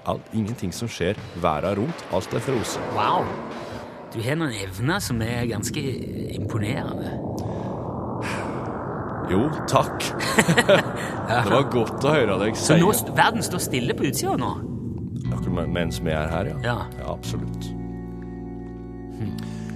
[0.09, 2.05] Alt, ingenting som skjer verda rundt.
[2.15, 2.81] Alt er frose.
[2.97, 3.27] Wow.
[4.13, 5.83] Du har noen evner som er ganske
[6.33, 7.13] imponerende.
[9.29, 10.01] Jo, takk.
[11.29, 14.49] det var godt å høre deg Så nå, verden står stille på utsida nå?
[15.49, 16.57] Mens vi er her, ja.
[16.63, 16.77] Ja.
[16.99, 17.69] ja absolutt.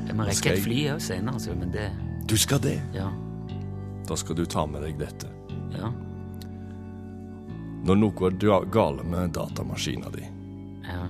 [0.03, 1.89] Jeg må rekke et fly òg senere, altså, men det
[2.29, 2.77] Du skal det.
[2.95, 3.09] Ja.
[4.07, 5.29] Da skal du ta med deg dette.
[5.73, 5.89] Ja.
[7.83, 10.23] Når noe er gale med datamaskina di,
[10.87, 11.07] ja.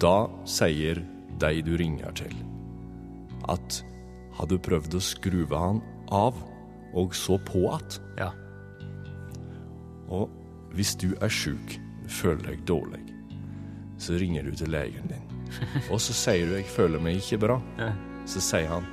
[0.00, 1.00] da sier
[1.40, 2.34] de du ringer til,
[3.48, 3.80] at
[4.36, 5.80] har du prøvd å skruve han
[6.12, 6.36] av
[6.94, 8.00] og så på att?
[8.18, 8.32] ja.
[10.08, 10.28] Og
[10.74, 11.78] hvis du er sjuk,
[12.10, 13.00] føler deg dårlig,
[13.98, 15.22] så ringer du til legen din.
[15.90, 17.60] Og så sier du 'jeg føler meg ikke bra'.
[18.26, 18.86] Så sier han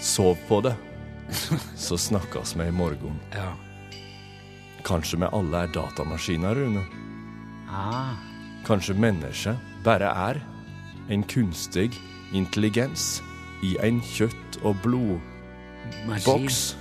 [0.00, 0.74] 'sov på det',
[1.76, 3.20] så snakkes vi i morgen.
[3.34, 3.52] ja.
[4.84, 6.82] Kanskje vi alle er datamaskiner, Rune.
[7.68, 8.14] Ah.
[8.64, 10.40] Kanskje mennesket bare er
[11.10, 11.92] en kunstig
[12.32, 13.22] intelligens
[13.62, 16.76] i en kjøtt- og blodboks?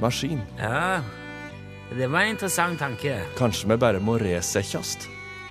[0.00, 0.40] Maskin.
[0.58, 1.00] Ja,
[1.96, 3.20] det var en interessant tanke.
[3.36, 4.96] Kanskje vi bare må resettes?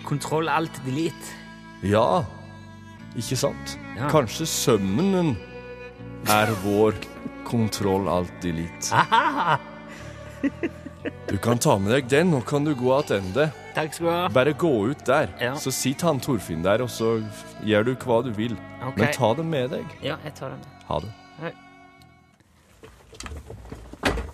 [0.03, 1.33] Kontroll alt delete.
[1.83, 2.23] Ja,
[3.15, 3.77] ikke sant?
[3.97, 4.07] Ja.
[4.11, 5.35] Kanskje sømmen
[6.31, 6.95] er vår
[7.47, 8.91] kontroll alt delete.
[11.27, 13.49] Du kan ta med deg den, og kan du gå attende.
[13.75, 14.27] Takk skal du ha.
[14.31, 15.53] Bare gå ut der, Ja.
[15.59, 17.17] så sitter han Torfinn der, og så
[17.63, 18.55] gjør du hva du vil.
[18.83, 18.97] Okay.
[19.03, 19.85] Men ta den med deg.
[20.03, 20.63] Ja, jeg tar den.
[20.87, 21.11] Ha det.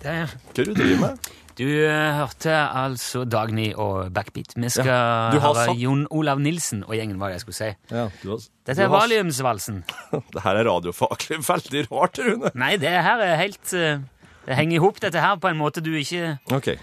[0.02, 0.26] Der.
[0.54, 1.29] Hva du driver med?
[1.60, 4.54] Du eh, hørte altså Dagny og Backbeat.
[4.56, 7.68] Vi skal Ja, høre sagt- Jon Olav Nilsen og gjengen, hva det jeg skulle si.
[7.92, 9.82] Ja, du har, Dette er har- valiumsvalsen.
[10.32, 12.50] Det her er radiofaglig veldig rart, Rune.
[12.54, 14.00] Nei, det her er helt eh,
[14.46, 16.78] Det henger i hop, dette her, på en måte du ikke okay.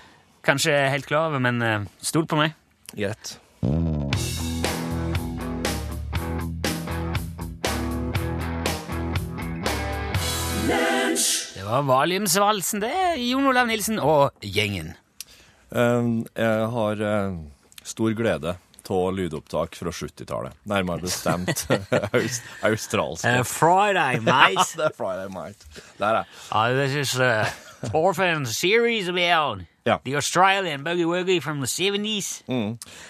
[0.45, 2.53] kanskje er helt klar over, men eh, stol på meg.
[2.93, 3.39] greit.
[11.69, 12.91] Var valiumsvalsen, det.
[12.91, 14.93] er Jon Olav Nilsen og gjengen.
[15.71, 17.35] Jeg har eh,
[17.83, 18.55] stor glede
[18.87, 20.53] av lydopptak fra 70-tallet.
[20.71, 21.65] Nærmere bestemt
[22.15, 23.25] aust australsk.
[23.27, 24.63] Uh, Friday, mate.
[24.79, 25.65] det er Friday Night.
[25.99, 26.23] Der er
[26.55, 27.43] Uh, this is uh,
[27.93, 29.97] Orphan series about Ja.
[30.05, 32.43] the Australian boogie woogie from the 70s.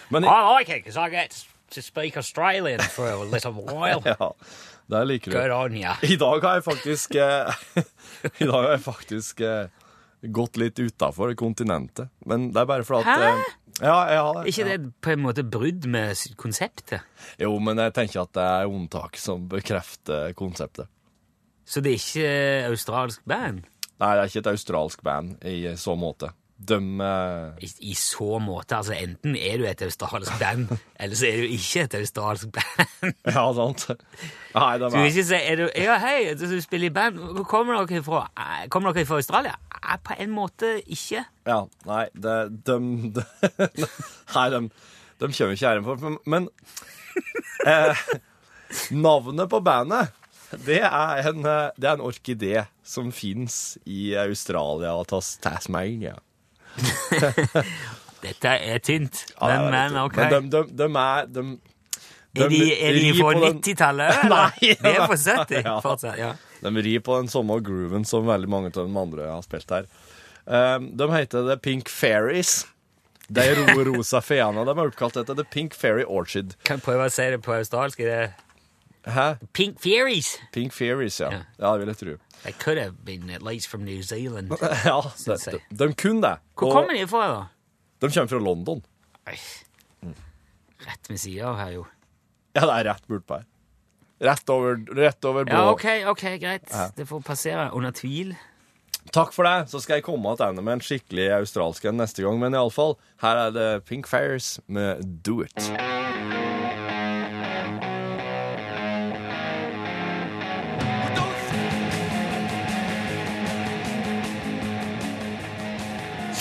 [0.10, 4.02] Men i, I like it because I get to speak Australian for a little while.
[4.20, 4.32] ja,
[4.92, 5.38] der liker du.
[5.38, 5.76] Good.
[6.08, 7.54] I dag har jeg faktisk eh,
[8.42, 9.70] I dag har jeg faktisk eh,
[10.34, 12.12] gått litt utafor kontinentet.
[12.26, 13.32] Men det er bare for at Hæ?
[13.32, 14.46] eh, ja, jeg har det.
[14.54, 14.70] ikke ja.
[14.78, 17.04] det på en måte brudd med konseptet?
[17.38, 20.90] Jo, men jeg tenker at det er unntak som bekrefter konseptet.
[21.68, 22.32] Så det er ikke
[22.72, 23.66] australsk band?
[24.00, 26.32] Nei, det er ikke et australsk band i så måte.
[26.58, 31.44] Eh, I, I så måte, altså enten er du et australsk band, eller så er
[31.44, 33.14] du ikke et australsk band.
[33.30, 33.86] Ja, sant.
[34.56, 37.20] Nei, de Du vil er ikke si er du, Ja, hei, du spiller i band.
[37.38, 38.24] Hvor Kommer dere fra?
[38.34, 39.54] Eh, Kommer dere fra Australia?
[39.78, 41.24] Eh, På en måte ikke.
[41.46, 42.78] Ja, nei, det, de,
[43.20, 43.26] de
[44.36, 44.64] Nei, de,
[45.22, 46.50] de kommer ikke her for Men,
[47.70, 48.06] eh,
[48.92, 50.10] navnet på bandet,
[50.66, 56.18] det er en, eh, det er en orkidé som fins i Australia og Tas Tasmania.
[58.24, 60.16] Dette er tynt, Ja, men, ok.
[60.18, 61.44] Men de, de, de er de,
[62.38, 64.24] er de, er de på 90-tallet?
[64.34, 65.76] Nei, De er på 70 ja.
[65.84, 66.32] fortsatt, ja.
[66.62, 69.86] De rir på den samme grooven som veldig mange av de andre har spilt her.
[70.46, 72.66] Um, de heter The Pink Fairies.
[73.28, 74.66] De ro rosa feene.
[74.66, 76.56] De er oppkalt etter The Pink Fairy Orchid.
[76.68, 78.02] Kan jeg prøve å si det på australsk?
[78.02, 78.47] Er det
[79.08, 79.34] Hæ?
[79.54, 80.34] Pink Fairies?
[80.54, 81.30] Pink Fairies, ja.
[81.32, 81.42] Ja.
[81.60, 82.16] Ja, det vil jeg tro.
[82.44, 84.52] They could have been at least from New Zealand.
[84.86, 86.38] Ja, de, de, de kunne det.
[86.58, 87.46] Hvor kommer de fra, da?
[88.02, 88.84] De kommer fra London.
[89.28, 89.38] Oi.
[90.88, 91.86] Rett ved sida av her, jo.
[92.56, 93.48] Ja, det er rett bortpå her.
[94.28, 95.58] Rett over, rett over blå.
[95.58, 96.70] Ja, OK, ok, greit.
[96.98, 98.36] Det får passere under tvil.
[99.14, 99.70] Takk for det.
[99.72, 102.40] Så skal jeg komme tilbake med en skikkelig australsk en neste gang.
[102.42, 106.67] Men iallfall, her er det Pink Fairies med Do It.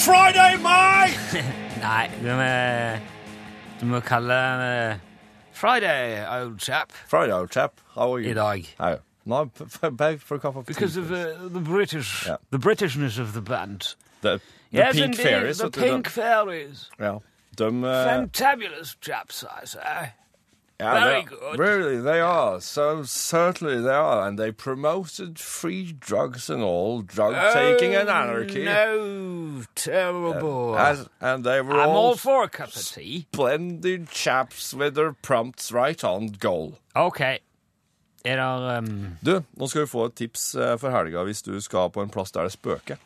[0.07, 1.43] Friday, mate!
[1.83, 3.01] Nei, må,
[3.81, 5.01] du må kalle
[5.51, 7.81] Friday, old chap, Friday, old chap.
[7.97, 8.31] How are you?
[8.31, 8.69] i dag.
[8.79, 8.99] Hi.
[9.25, 10.75] No, p- beg for a cup of tea.
[10.75, 12.37] Because of uh, the British, Yeah.
[12.51, 13.97] the Britishness of the band.
[14.21, 14.37] The,
[14.71, 15.59] the yes, Pink indeed, Fairies.
[15.59, 16.89] the du, Pink Fairies.
[17.01, 17.19] Ja.
[17.57, 17.69] De, eh,
[18.07, 20.13] Fantabulous chaps, I say.
[20.79, 21.59] Yeah, Very they- good.
[21.59, 22.61] Really, they are.
[22.61, 28.69] So certainly they are, and they promoted free drugs and all drug taking and anarchy.
[28.69, 28.75] Oh,
[29.57, 30.77] No, terrible.
[30.79, 33.27] As, and they were I'm all, all for a cup of tea.
[33.33, 36.79] splendid chaps with their prompts right on goal.
[36.95, 37.39] Okay.
[38.27, 41.61] Er det um, Du, nå skal du få et tips eh, for helga hvis du
[41.63, 42.97] skal på en plass der det spøker.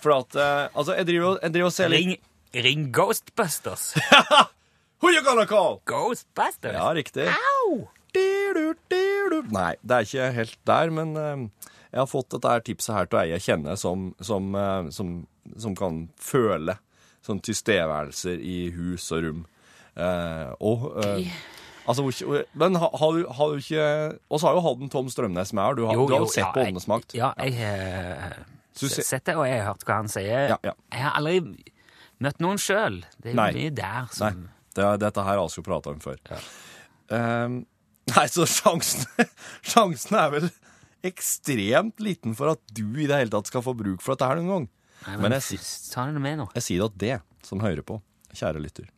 [0.00, 2.16] For at uh, Altså, jeg driver, jeg driver og ser litt ring,
[2.64, 3.90] ring Ghostbusters?
[5.00, 5.80] Who you gonna call?
[5.88, 6.74] Ghostbusters?
[6.76, 7.26] Ja, riktig.
[7.32, 7.88] Au!
[9.50, 11.44] Nei, det er ikke helt der, men eh,
[11.92, 15.12] jeg har fått dette tipset her til ei jeg kjenner som, som, eh, som,
[15.60, 16.76] som kan føle
[17.26, 19.40] sånn tilstedeværelser i hus og rom.
[19.96, 21.32] Eh, og eh,
[21.90, 22.04] Altså,
[22.60, 23.84] Men har, har, du, har du ikke
[24.30, 25.74] Og så har jo hatt en Tom Strømnes med her.
[25.74, 27.14] Du har, du har jo sett på jeg- Åndenes makt.
[27.16, 28.36] Ja, jeg har
[28.76, 30.52] Så sett det, og jeg har hørt hva han sier.
[30.52, 30.74] Ja, ja.
[30.92, 31.40] Jeg har aldri
[32.22, 33.00] møtt noen sjøl.
[33.18, 34.44] Det er jo mye der Nei, som
[34.76, 36.18] det, er- dette her har vi jo prata om før.
[37.10, 37.60] Ehm,
[38.14, 39.06] nei, så sjansen,
[39.72, 40.50] sjansen er vel
[41.06, 44.38] ekstremt liten for at du i det hele tatt skal få bruk for dette her
[44.40, 44.68] noen gang.
[45.06, 45.60] Nei, Men men jeg,
[45.94, 46.48] Ta det med nå.
[46.58, 47.14] jeg sier at det
[47.46, 47.96] som hører på,
[48.36, 48.90] kjære lytter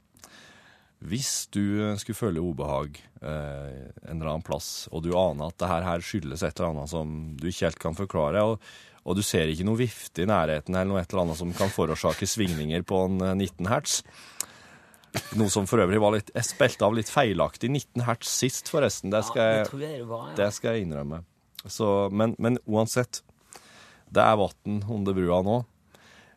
[1.02, 1.62] Hvis du
[1.98, 6.42] skulle føle ubehag eh, en eller annen plass, og du aner at det her, skyldes
[6.46, 8.58] et eller annet som du ikke helt kan forklare, og,
[9.06, 11.70] og du ser ikke noe vifte i nærheten eller noe et eller annet som kan
[11.74, 14.00] forårsake svingninger på en eh, 19 hertz,
[15.36, 19.12] noe som for øvrig var litt, jeg spilte av litt feilaktig 19 hertz sist, forresten.
[19.12, 20.36] Det skal jeg, jeg det var, ja.
[20.40, 21.22] det skal jeg innrømme.
[21.66, 23.22] Så, men, men uansett,
[24.12, 25.62] det er vann under brua nå.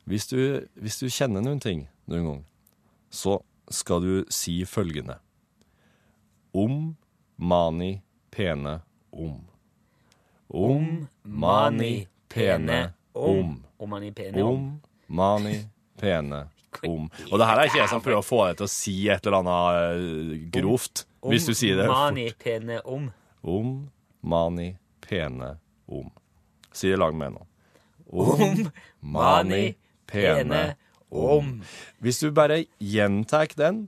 [0.05, 0.39] Hvis du,
[0.77, 2.41] hvis du kjenner noen ting noen gang,
[3.09, 3.39] så
[3.73, 5.17] skal du si følgende.
[6.55, 6.93] Om
[7.41, 7.97] mani
[8.31, 8.77] pene
[9.11, 9.39] om.
[10.47, 11.93] Om mani
[12.29, 12.81] pene
[13.13, 13.55] om.
[13.79, 14.67] Om mani pene om.
[15.07, 15.57] Om mani
[15.99, 16.54] pene om.
[17.31, 19.25] Og det her er ikke jeg som prøver å få deg til å si et
[19.25, 21.87] eller annet eh, grovt, hvis du sier det.
[21.87, 23.09] Om Mani pene om.
[23.45, 23.73] Om
[24.25, 24.71] mani
[25.05, 25.51] pene
[25.87, 26.07] om.
[26.73, 27.43] Si det i lag med nå.
[28.11, 29.75] Om mani
[30.09, 30.63] pene
[31.11, 31.51] om.
[32.01, 33.83] Hvis du bare gjentar den,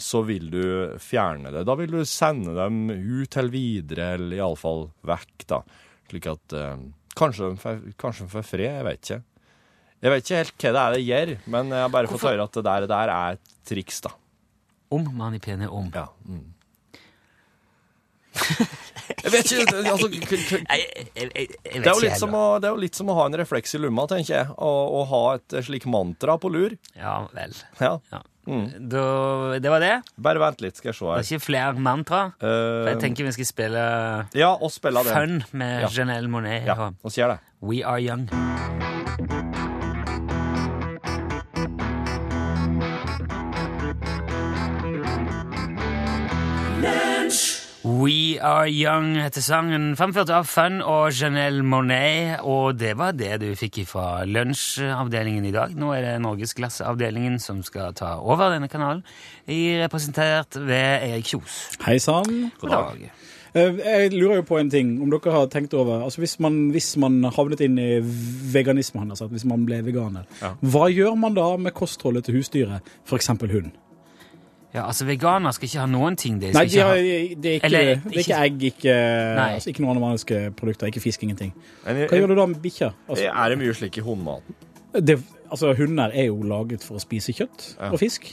[0.00, 0.62] så vil du
[1.02, 1.64] fjerne det.
[1.68, 5.58] Da vil du sende dem ut til videre, eller iallfall vekk, da.
[6.08, 6.76] Slik at eh,
[7.18, 9.20] Kanskje de får- kanskje de får fred, jeg vet ikke.
[10.00, 12.46] Jeg vet ikke helt hva det er det gjør, men jeg har bare fått høre
[12.46, 14.14] at det der, det der er et triks, da.
[14.90, 15.90] Om man i pene om.
[15.94, 16.06] Ja.
[16.26, 16.48] Mm.
[19.24, 22.96] jeg vet ikke altså, vet det er, jo litt som å, det er jo litt
[22.98, 24.50] som å ha en refleks i lomma, tenker jeg.
[24.56, 26.76] Å ha et slik mantra på lur.
[26.98, 27.54] Ja vel.
[27.82, 27.96] Ja.
[28.14, 28.22] Ja.
[28.50, 29.04] Da,
[29.62, 29.92] det var det.
[30.18, 32.22] Bare vent litt, skal jeg se Det er ikke flere mantra.
[32.40, 33.84] For jeg Eh, tenker vi skal spille
[34.34, 35.14] ja, og spille det.
[35.14, 35.92] Fun med Ja.
[36.00, 36.66] Janelle Monet.
[36.66, 37.38] Ja, og sier det.
[37.60, 38.26] We Are Young.
[47.82, 52.42] We Are Young heter sangen, fremført av Fun og Janelle Monet.
[52.44, 55.72] Og det var det du fikk fra lunsjavdelingen i dag.
[55.80, 59.00] Nå er det Norgesklasseavdelingen som skal ta over denne kanalen,
[59.48, 61.78] i- representert ved Erik Kjos.
[61.86, 62.52] Hei sann.
[62.60, 63.10] God dag.
[63.54, 66.70] Eh, Jeg lurer jo på en ting, om dere har tenkt over altså Hvis man,
[66.70, 70.24] hvis man havnet inn i veganisme, han hvis man ble veganer,
[70.62, 73.26] hva gjør man da med kostholdet til husdyret, f.eks.
[73.28, 73.72] hund?
[74.70, 76.38] Ja, altså Veganer skal ikke ha noen ting.
[76.38, 77.02] De skal Nei, de ikke har, ha.
[77.02, 78.96] det, er ikke, Eller, det er ikke egg, ikke,
[79.44, 81.54] altså, ikke noen animalske produkter, ikke fisk, ingenting.
[81.86, 82.92] Men, Hva gjør du da med bikkja?
[83.08, 84.58] Altså, Er det mye slik i hundematen?
[84.94, 88.30] det, altså, hunder er jo laget for å spise kjøtt og fisk.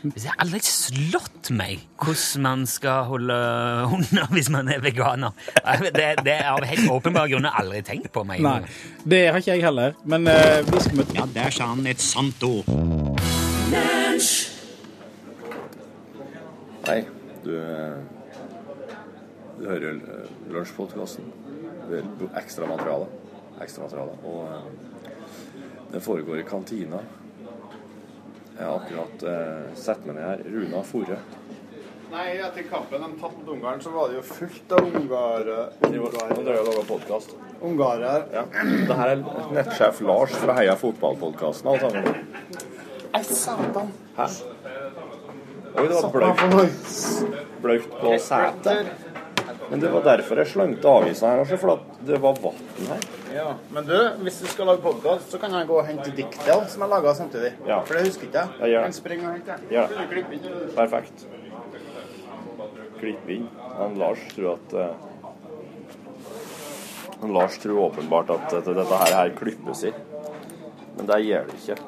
[0.00, 3.34] Det har aldri slått meg hvordan man skal holde
[3.90, 5.34] hunder hvis man er veganer.
[5.92, 8.40] Det, det er av helt åpenbare grunner aldri tenkt på meg.
[8.44, 8.62] Nei,
[9.04, 12.00] det har ikke jeg heller, men uh, vi skal møte Ja, der sa han et
[12.00, 12.64] sant ord.
[16.86, 17.04] Hei,
[17.44, 17.96] du, eh,
[19.58, 21.26] du hører uh, lunsjpodkasten.
[21.84, 23.06] Du hører ekstra materiale,
[24.24, 25.12] Og eh,
[25.92, 27.02] det foregår i kantina.
[28.56, 30.44] Jeg har akkurat uh, satt meg ned her.
[30.54, 31.18] Runa Fore.
[32.10, 35.58] Nei, etter kampen de tapte mot Ungarn, så var det jo fullt av ungarere.
[35.84, 37.36] Nå drar jeg lager podkast.
[37.60, 38.24] ungarer.
[38.32, 38.46] Ja.
[38.88, 41.68] Det her er nettsjef Lars fra Heia fotballpodkasten.
[41.68, 42.24] alle sammen.
[43.12, 43.92] Nei, satan.
[44.16, 44.26] Hæ?
[45.70, 46.10] Oi, det var
[47.62, 48.86] bløt på setet.
[49.70, 53.04] Men det var derfor jeg slengte avisa her, for at det var vann her.
[53.30, 53.52] Ja.
[53.70, 56.82] Men du, hvis du skal lage podkast, så kan jeg gå og hente diktet som
[56.82, 57.52] jeg laga samtidig.
[57.68, 57.78] Ja.
[57.86, 58.56] For det husker ikke jeg.
[58.58, 58.88] Ja, gjør det.
[58.88, 59.54] Kan springe og hente.
[59.70, 59.98] Gjør det.
[60.74, 61.26] Perfekt.
[62.98, 63.46] Klipp inn.
[63.78, 64.80] Han Lars tror at uh,
[67.20, 69.94] han Lars tror åpenbart at dette, dette her, her klippes i.
[70.96, 71.78] Men det gjør det ikke.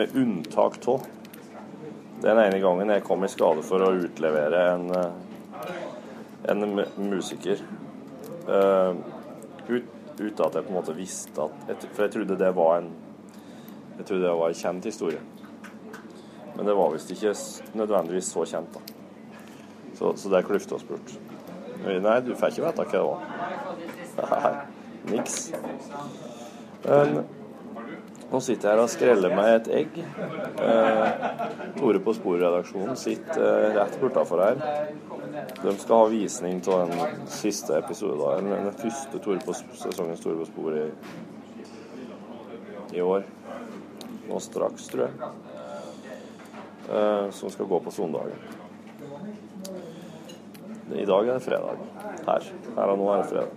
[0.00, 1.04] Med unntak av
[2.24, 5.74] den ene gangen jeg kom i skade for å utlevere en, eh,
[6.52, 6.64] en
[7.10, 7.60] musiker.
[8.44, 8.92] Uh,
[9.68, 9.86] ut,
[10.18, 12.90] uten at jeg på en måte visste at For jeg trodde det var en
[13.96, 15.20] jeg trodde det var en kjent historie.
[16.56, 17.34] Men det var visst ikke
[17.78, 18.80] nødvendigvis så kjent, da.
[19.94, 21.14] Så, så det kløfta oss bort.
[21.84, 23.22] Nei, du får ikke vite hva det var.
[24.18, 24.52] Nei,
[25.14, 25.38] niks.
[26.84, 27.22] Men
[28.34, 29.98] nå sitter jeg her og skreller meg et egg.
[30.64, 31.10] Eh,
[31.78, 34.56] Tore på Spor-redaksjonen sitter eh, rett bortafor her.
[35.60, 40.48] De skal ha visning av den siste episoden, den, første Tore på, sesongen Tore på
[40.48, 40.86] Spor i,
[42.98, 43.22] i år.
[44.26, 45.14] Nå straks, tror jeg.
[46.90, 48.40] Eh, som skal gå på søndagen.
[50.94, 51.78] I dag er det fredag.
[52.26, 52.50] Her.
[52.74, 53.52] Her og nå er det fredag.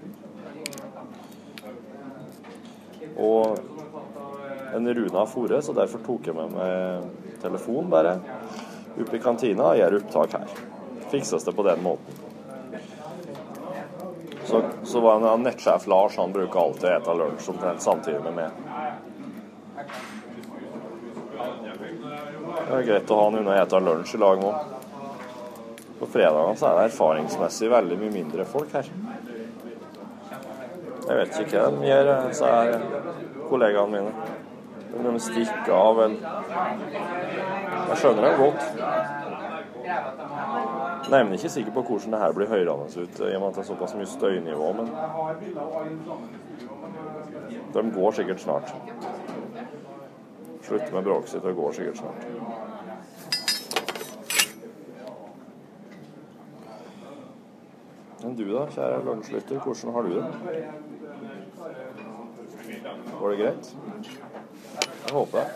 [3.17, 3.76] Og
[4.75, 8.17] en Runa Fore, så derfor tok jeg med meg telefon bare
[8.97, 10.55] opp i kantina og gjør opptak her.
[11.11, 12.23] Fikses det på den måten.
[14.47, 18.37] Så, så var en nettsjef Lars, han bruker alltid å spise lunsj omtrent samtidig med
[18.37, 18.49] meg.
[22.67, 24.73] Det er greit å ha han unna å spise lunsj i lag med.
[25.97, 28.89] På fredagene så er det erfaringsmessig veldig mye mindre folk her.
[31.07, 32.49] Jeg vet ikke hva de gjør, disse
[33.47, 34.36] kollegaene mine.
[34.97, 36.01] Om de stikker av.
[37.87, 38.61] Jeg skjønner dem godt.
[41.07, 43.55] Nei, men ikke sikker på hvordan det her blir hørende ut, i og med at
[43.55, 44.87] det er såpass mye støynivå, men
[47.73, 48.73] de går sikkert snart.
[50.67, 52.21] Slutter med bråket sitt og går sikkert snart.
[58.23, 60.25] Men du da, kjære lunsjlytter, hvordan har du det?
[63.19, 63.75] Går det greit?
[65.07, 65.47] Jeg håper det.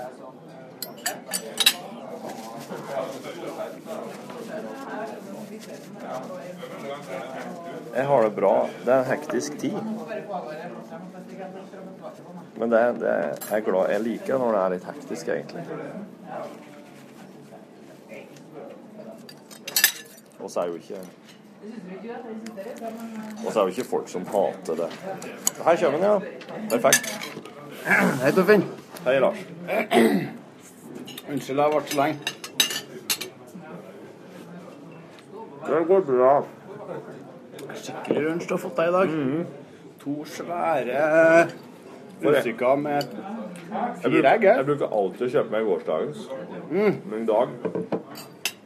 [7.95, 8.67] Jeg har det bra.
[8.85, 9.77] Det er en hektisk tid.
[12.55, 13.15] Men det, det
[13.49, 15.63] jeg er glad Jeg liker det når det er litt hektisk, egentlig.
[20.39, 21.01] Og så er jo ikke
[23.45, 24.91] Og så er jo ikke folk som hater det.
[25.65, 26.19] Her kommer den, ja.
[26.69, 27.11] Perfekt.
[28.23, 28.80] Hei, Torfinn.
[29.05, 29.37] Hei, Lars.
[31.31, 32.17] Unnskyld, jeg vært så lenge.
[35.65, 36.33] Det går bra.
[37.81, 39.07] Skikkelig lunsj du har fått deg i dag.
[40.03, 41.01] To svære
[42.21, 43.13] rundstykker med
[44.03, 44.45] fire egg.
[44.45, 44.63] Jeg her.
[44.67, 46.19] bruker alltid å kjøpe meg gårsdagens.
[46.73, 47.55] Men i dag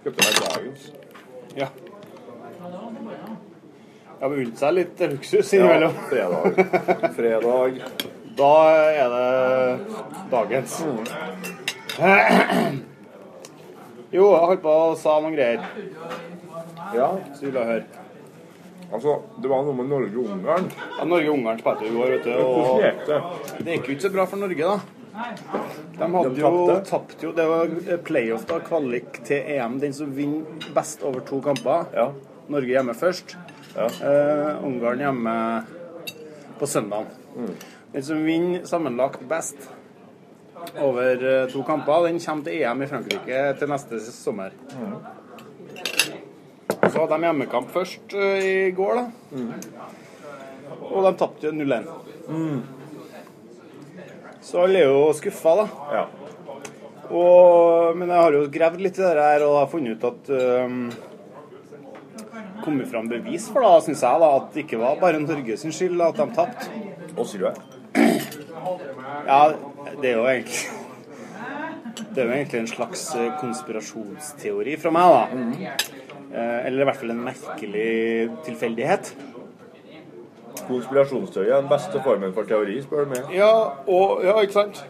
[0.03, 0.81] kjøpte jeg meg dagens.
[1.55, 1.69] Ja.
[4.15, 5.95] Jeg har begynt seg litt luksus Ja, innimellom.
[6.09, 6.43] fredag.
[7.15, 7.81] Fredag.
[8.35, 8.53] Da
[8.91, 9.99] er det
[10.31, 10.79] dagens.
[14.15, 15.63] Jo, jeg holdt på å sa noen greier.
[16.95, 17.85] Ja, Så vil jeg høre.
[18.93, 20.67] altså, det var noe med Norge og Ungarn.
[20.99, 22.33] Ja, Norge-Ungarn spilte jo i går, vet du.
[22.43, 23.63] Og det?
[23.65, 24.79] det gikk jo ikke så bra for Norge, da.
[25.95, 27.69] De hadde De jo tapt jo Det var
[28.03, 28.59] playoff, da.
[28.63, 29.77] Kvalik til EM.
[29.79, 30.43] Den som vinner
[30.75, 31.87] best over to kamper.
[31.95, 32.09] Ja.
[32.51, 33.35] Norge hjemme først.
[33.75, 33.87] Ja.
[33.87, 35.35] Eh, Ungarn hjemme
[36.59, 37.07] på søndag.
[37.35, 37.55] Mm.
[37.95, 39.69] Den som vinner sammenlagt best
[40.83, 44.51] over eh, to kamper, den kommer til EM i Frankrike til neste sommer.
[44.75, 44.97] Mm.
[46.89, 49.05] Så hadde de hjemmekamp først eh, i går, da.
[49.31, 49.53] Mm.
[50.89, 51.87] Og de tapte 0-1.
[54.43, 55.65] Så alle er jo skuffa, da.
[55.95, 56.03] ja.
[57.05, 60.33] Og, men jeg har jo gravd litt i det her og har funnet ut at
[60.65, 60.81] um,
[62.65, 65.71] kommet fram bevis for da, syns jeg, da, at det ikke var bare Norge sin
[65.71, 66.83] skyld at de tapte.
[67.15, 67.74] Hva sier du?
[69.27, 69.39] Ja,
[70.01, 70.63] det er jo egentlig
[72.13, 75.69] Det er jo egentlig en slags eh, konspirasjonsteori fra meg, da.
[76.35, 77.91] Eh, Eller i hvert fall en merkelig
[78.47, 79.13] tilfeldighet.
[80.65, 83.31] Konspirasjonsteori er den beste formen for teori, spør du meg.
[83.35, 83.51] Ja,
[83.85, 84.81] og, ja, ikke sant?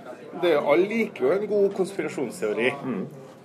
[0.41, 2.71] Det er jo, alle liker jo en god konspirasjonsteori.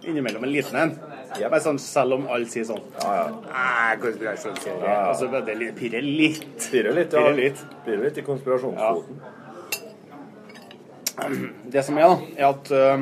[0.09, 0.95] Innimellom en liten en.
[1.37, 3.99] Bare sånn, selv om alle sier sånn Ja, ja.
[4.03, 4.81] Konspirasjonsteori.
[4.81, 5.03] Ja, ja.
[5.11, 6.49] Altså, det pirrer litt.
[6.71, 7.27] Pirrer litt, ja.
[7.27, 7.63] Pirrer litt.
[7.85, 9.21] Pirrer litt i konspirasjonsfoten.
[11.71, 13.01] Det som er, da, er at uh,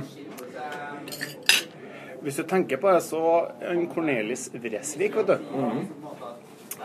[2.22, 3.20] Hvis du tenker på det, så
[3.62, 5.36] han Cornelis Vresvik, vet du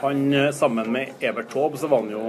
[0.04, 2.24] Han øh, sammen med Evert Taube, så var han jo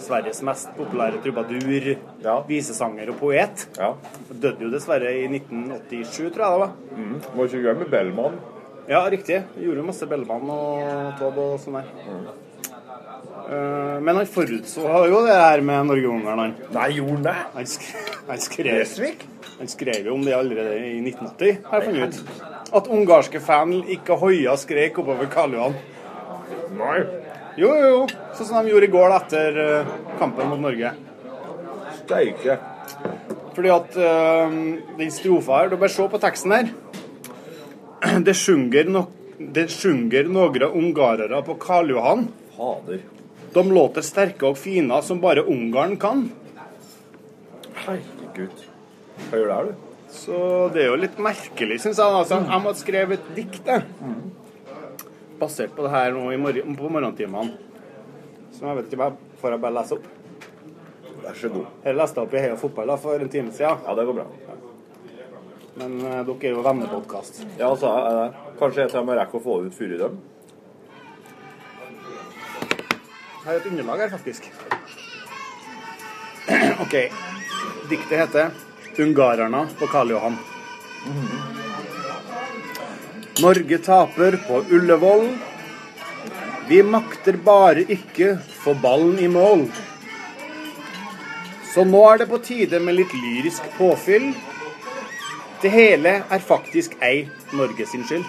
[0.00, 1.90] Sveriges mest populære trubadur,
[2.24, 2.38] Ja.
[2.48, 3.66] visesanger og poet.
[3.76, 3.90] Ja.
[4.32, 6.70] Døde jo dessverre i 1987, tror jeg det var.
[6.96, 7.18] Mm.
[7.36, 8.38] Må ikke glemme Bellman.
[8.88, 9.42] Ja, riktig.
[9.60, 11.90] Gjorde jo masse Bellman og Taube og sånn der.
[12.00, 12.30] Eh,
[13.50, 16.52] men han forutså jo det her med Norge-Ungarn, han.
[16.76, 17.36] Nei, gjorde han det?
[17.56, 17.88] Han, sk
[18.28, 19.24] han, skrev,
[19.58, 22.44] han skrev jo om det allerede i 1980, har jeg funnet ut.
[22.78, 25.78] At ungarske fan ikke hoia og skrek oppover Karl Johan.
[26.78, 26.98] Nei.
[27.58, 28.02] Jo, jo, jo.
[28.38, 30.92] Sånn som de gjorde i går etter eh, kampen mot Norge.
[32.04, 32.58] Steike.
[33.56, 34.54] Fordi at øh,
[34.98, 36.70] den strofa her Du bare se på teksten her.
[38.26, 39.08] Det sjunger, no
[39.40, 42.26] det sjunger noen ungarere på Karl Johan.
[42.60, 43.00] Fader.
[43.52, 46.26] De låter sterke og fine som bare Ungarn kan.
[47.86, 48.66] Herregud.
[49.30, 49.86] Hva gjør det her, du?
[50.12, 50.40] Så
[50.74, 52.18] det er jo litt merkelig, syns jeg.
[52.20, 54.12] Altså, jeg måtte skrive et dikt, jeg.
[55.40, 57.56] Basert på det her nå i morgen, på morgentimene.
[58.58, 60.10] Som jeg vet ikke hva får jeg bare lese opp.
[61.20, 61.70] Vær så god.
[61.86, 63.86] Jeg leste opp i Heia Fotball da, for en time siden.
[63.86, 64.26] Ja, det går bra.
[65.80, 67.40] Men uh, dere er jo vennepodkast.
[67.54, 70.20] Ja, altså, uh, Kanskje jeg til og med rekker å få ut før i dem?
[73.46, 74.50] Er et underlag her, faktisk.
[76.84, 76.96] OK.
[77.90, 78.50] Diktet heter
[78.98, 80.36] 'Ungarerne på Karl Johan'.
[83.40, 85.38] Norge taper på Ullevål.
[86.68, 88.34] Vi makter bare ikke
[88.64, 89.64] få ballen i mål.
[91.74, 94.34] Så nå er det på tide med litt lyrisk påfyll.
[95.62, 98.28] Det hele er faktisk ei Norge sin skyld.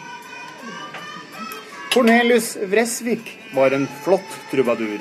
[1.93, 4.99] Cornelius Vresvik var en flott trubadur.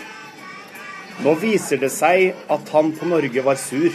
[1.22, 3.92] Nå viser det seg at han på Norge var sur.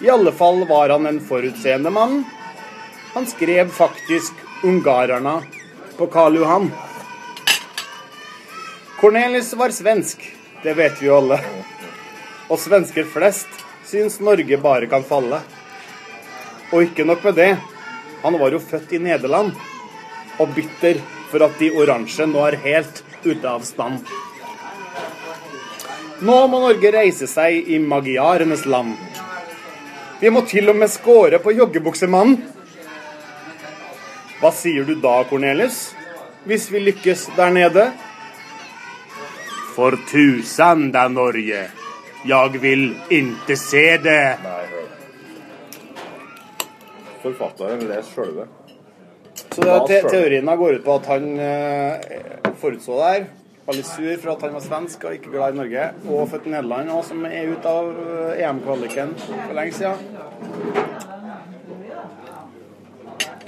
[0.00, 2.22] I alle fall var han en forutseende mann.
[3.12, 4.32] Han skrev faktisk
[4.62, 5.42] 'Ungarerna'
[5.98, 6.70] på Karl Johan.
[9.00, 10.24] Cornelius var svensk,
[10.62, 11.40] det vet vi jo alle.
[12.48, 15.42] Og svensker flest syns Norge bare kan falle.
[16.72, 17.58] Og ikke nok med det,
[18.22, 19.52] han var jo født i Nederland,
[20.38, 24.06] og bitter for at de oransje nå er helt ute av stand.
[26.24, 28.94] Nå må Norge reise seg i magiarenes land.
[30.20, 32.38] Vi må til og med score på joggebuksemannen.
[34.40, 35.90] Hva sier du da, Cornelius?
[36.48, 37.86] Hvis vi lykkes der nede?
[39.76, 41.66] For tusen da, Norge.
[42.26, 44.20] Jeg vil ikke se det.
[44.44, 44.86] Nei, hør.
[47.26, 48.48] Forfatteren leser sjølve.
[49.56, 52.16] Så te teorien går ut på at han eh,
[52.60, 53.22] forutså det her.
[53.66, 55.86] Var litt sur for at han var svensk og ikke glad i Norge.
[56.12, 59.96] Og født i Nederland, òg, som er ute av eh, EM-kvaliken for lenge siden.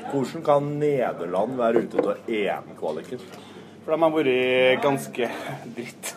[0.09, 3.21] Hvordan kan Nederland være ute av EM-kvaliken?
[3.85, 5.31] For de har vært ganske
[5.77, 6.15] dritt.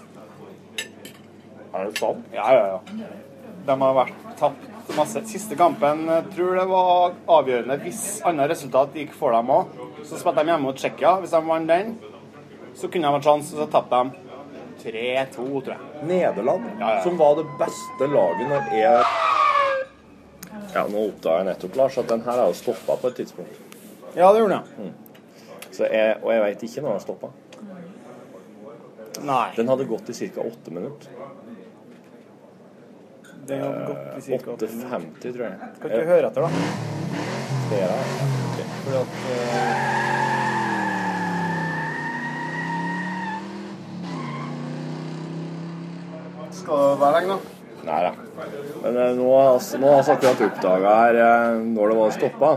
[1.71, 2.31] Er det sant?
[2.35, 3.11] Ja, ja, ja.
[3.67, 5.21] De har vært tapt masse.
[5.29, 9.75] Siste kampen tror det var avgjørende hvis annet resultat gikk for dem òg.
[10.07, 11.15] Så spilte de hjemme mot Tsjekkia.
[11.23, 11.93] Hvis de vant den,
[12.75, 14.27] så kunne de hatt sjanse, så tapte de
[14.81, 16.05] 3-2, tror jeg.
[16.09, 17.01] Nederland, Ja, ja.
[17.03, 19.03] som var det beste laget når jeg
[20.73, 23.59] Ja, nå oppdaga jeg nettopp, Lars, at den her har jo stoppa på et tidspunkt.
[24.15, 24.91] Ja, det gjorde de.
[25.71, 27.29] Så jeg, og jeg veit ikke når den stoppa.
[29.21, 29.51] Nei.
[29.55, 30.41] Den hadde gått i ca.
[30.47, 31.11] åtte minutter.
[33.47, 35.53] Det har gått i cirka åtte 8.50, tror jeg.
[35.81, 36.49] Kan ikke høre etter, da?
[37.71, 37.97] Det er det?
[38.83, 40.01] Fordi at eh,
[46.51, 47.39] Skal det være lenge, da?
[47.81, 48.11] Nei da.
[48.83, 52.15] Men eh, nå har vi nå har vi akkurat oppdaga her eh, når det var
[52.17, 52.51] stoppa.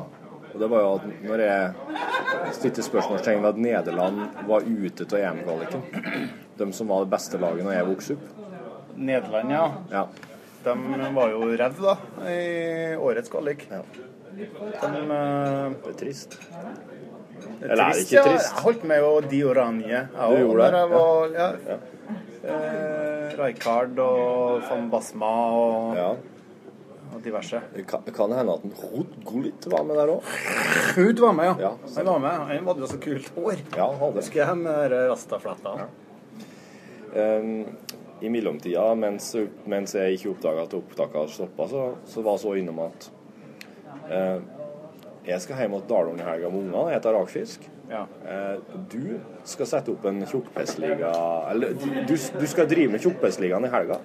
[0.55, 5.17] Og det var jo at når jeg stilte spørsmålstegn ved at Nederland var ute av
[5.19, 5.83] EM-kvaliken
[6.61, 8.29] De som var det beste laget når jeg vokste opp.
[8.95, 9.65] Nederland, ja.
[9.91, 10.05] Ja.
[10.65, 11.97] De var jo redde, da,
[12.31, 13.67] i årets kvalik.
[13.71, 13.83] Ja.
[14.35, 16.39] De eh, Det er trist.
[17.61, 18.23] Det Eller er det ikke ja.
[18.27, 18.49] trist?
[18.51, 19.89] Jeg holdt med jo De Oranje.
[19.91, 20.97] jeg Du også, gjorde det, når Jeg ja.
[20.97, 21.79] var, ja.
[22.45, 26.09] Eh, Rijkaard og van Basma og, Ja.
[27.15, 27.61] og diverse.
[27.89, 30.23] Kan, det hende at en Hod Gullit var med der òg.
[30.97, 31.55] Hud var med, ja.
[31.69, 31.73] Ja.
[31.97, 32.31] Han var med.
[32.31, 33.57] Han hadde jo så kult hår.
[33.77, 35.05] Ja, han hadde Husker jeg med de
[35.85, 35.87] Ja.
[37.15, 37.67] Um,
[38.23, 39.33] I mellomtida, mens,
[39.67, 43.09] mens jeg ikke oppdaga at opptaket stoppa, så, så var så innom at
[44.11, 44.39] eh,
[45.27, 46.91] jeg skal hjem til Dalung i helga med ungene.
[46.93, 47.71] Jeg heter Rakfisk.
[47.91, 48.05] Ja.
[48.25, 48.59] Eh,
[48.93, 51.11] du skal sette opp en tjukkpissliga
[51.51, 53.99] Eller du, du, du skal drive med tjukkpissligaen i helga.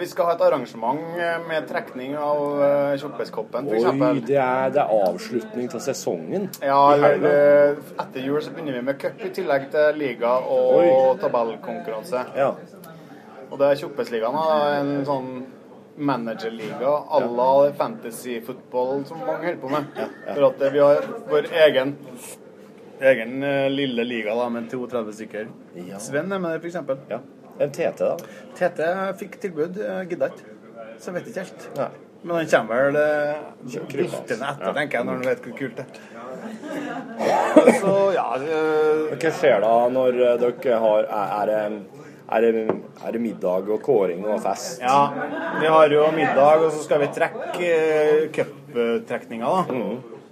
[0.00, 2.60] Vi skal ha et arrangement eh, med trekning av
[3.02, 3.86] tjukkpisskoppen, f.eks.
[3.90, 7.32] Oi, det er, det er avslutning av sesongen Ja, i helga.
[7.34, 12.22] eh, etter jul så begynner vi med cup i tillegg til liga og tabellkonkurranse.
[12.38, 12.52] Ja.
[13.50, 14.36] Og det er Kjoppesligaen.
[14.80, 15.30] en sånn
[16.00, 19.84] managerliga à la fantasy-fotball som mange holder på med.
[20.34, 21.96] For at eh, vi har vår egen
[23.00, 25.48] egen eh, lille liga da, med 32 stykker.
[25.98, 27.08] Sven er med der, f.eks.
[27.10, 27.20] ja.
[27.60, 28.14] En TT, da?
[28.56, 28.86] Tete
[29.20, 30.54] fikk tilbud, eh, gidda ikke.
[31.00, 31.66] Så jeg vet ikke helt.
[31.76, 31.90] Nei.
[32.22, 32.96] Men han kommer vel
[33.64, 34.72] diltende etter, Ja.
[34.76, 35.90] tenker jeg, når han vet hvor kult det er.
[37.80, 41.99] Så ja Hva skjer da når dere har er, det,
[42.30, 42.64] er, det,
[43.04, 44.80] er det middag og kåring og fest?
[44.82, 45.10] Ja,
[45.60, 49.80] vi har jo middag, og så skal vi trekke eh, cuptrekninga, da.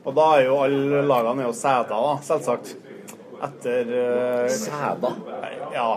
[0.09, 2.77] Og da er jo alle lagene er jo sæda, da, selvsagt.
[3.39, 5.11] Etter uh, Sæda?
[5.75, 5.91] Ja.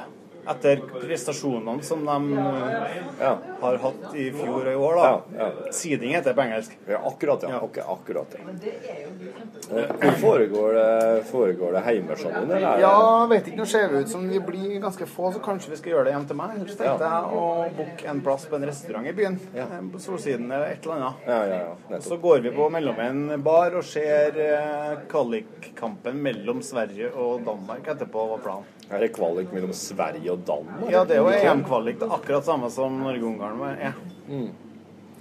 [0.50, 3.38] Etter prestasjonene som de eh, Ja.
[3.62, 5.22] har hatt i fjor og i år, da.
[5.38, 6.78] Ja, Seeding heter det på engelsk.
[6.90, 7.50] ja akkurat, ja.
[7.50, 7.60] Ja.
[7.62, 9.78] Ok, akkurat, ja.
[9.78, 12.56] Eh, Foregår det, foregår det hjemmeshowen, eller?
[12.56, 13.58] er det- Ja, vet ikke.
[13.58, 16.14] Nå ser det ut som vi blir ganske få, så kanskje vi skal gjøre det
[16.14, 16.50] hjem til meg.
[16.68, 19.40] Så tenkte jeg å booke en plass på en restaurant i byen.
[19.56, 19.64] Ja.
[19.64, 21.14] eh, På Solsiden eller et eller annet.
[21.28, 22.00] Ja, ja, ja.
[22.00, 28.28] Så går vi på Mellomveien bar og ser eh, kvalikkampen mellom Sverige og Danmark etterpå,
[28.30, 28.64] var planen.
[28.92, 30.90] Er det kvalik mellom Sverige og Danmark?
[30.92, 32.00] Ja, det er jo EM-kvalik.
[32.00, 33.94] Det er akkurat samme som Norge-Ungarn er.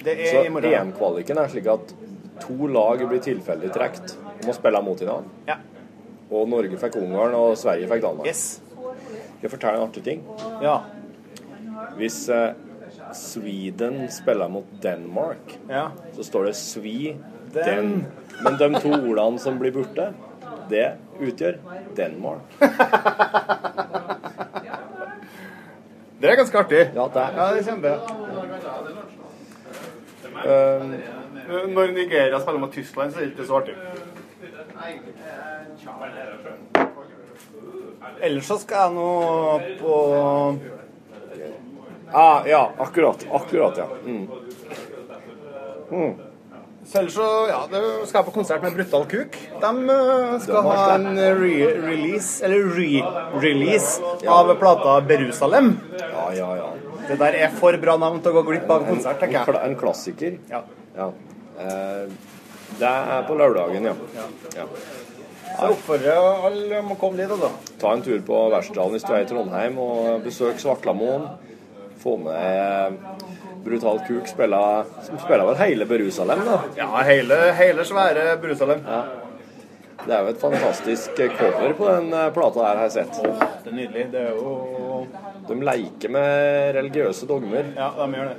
[0.04, 0.44] Det er Så.
[0.70, 1.92] EM-kvaliken er slik at
[2.40, 5.28] to lag blir tilfeldig trukket om å spille mot hverandre.
[5.48, 5.56] Ja.
[6.30, 8.26] Og Norge fikk Ungarn, og Sverige fikk Danmark.
[8.30, 8.60] Yes.
[9.42, 10.22] Jeg fortelle en artig ting?
[10.62, 10.78] Ja.
[11.98, 12.52] Hvis eh,
[13.16, 15.88] Sweden spiller mot Denmark, Ja.
[16.16, 17.16] så står det Svi
[17.52, 18.06] Den.
[18.44, 20.12] Men de to ordene som blir borte,
[20.70, 21.56] det utgjør
[21.96, 22.46] Denmark.
[26.20, 26.80] Det er ganske artig.
[26.94, 27.90] Ja, det er Ja, det er kjempe.
[30.40, 33.74] Uh, Når Nigeria spiller mot Tyskland, så er det ikke så artig.
[38.20, 39.08] Ellers så skal jeg nå
[39.80, 39.94] på
[42.12, 43.26] ah, Ja, akkurat.
[43.32, 43.86] Akkurat, ja.
[44.04, 44.28] Mm.
[46.90, 49.36] Så ellers så ja, skal jeg på konsert med Brutal Kuk.
[49.62, 55.76] De eh, skal ha en re-release, eller re-release, av plata Berusalem.
[56.00, 56.70] Ja, ja, ja.
[57.06, 59.62] Det der er for bra navn til å gå glipp av konsert, En, tenker jeg.
[59.68, 60.40] en klassiker.
[60.50, 60.64] Ja.
[60.96, 61.06] Ja.
[61.62, 62.10] Eh,
[62.80, 63.94] det er på lørdagen, ja.
[64.56, 64.66] ja.
[65.60, 66.18] Så jeg oppfordrer
[66.48, 67.52] alle om å komme dit, altså.
[67.78, 71.30] Ta en tur på Verksdalen hvis du er i Trondheim, og besøk Svartlamoen.
[72.00, 72.92] Få med eh,
[73.64, 76.60] Brutal Kuk, spiller, som spiller vel hele Berusalem, da.
[76.78, 78.80] Ja, hele, hele svære Berusalem.
[80.00, 83.20] Det er jo et fantastisk eh, cover på den eh, plata her, har jeg sett.
[83.20, 84.06] Det er nydelig.
[84.14, 85.06] Det er jo
[85.50, 87.68] De leker med religiøse dogmer.
[87.76, 88.36] Ja, de gjør det.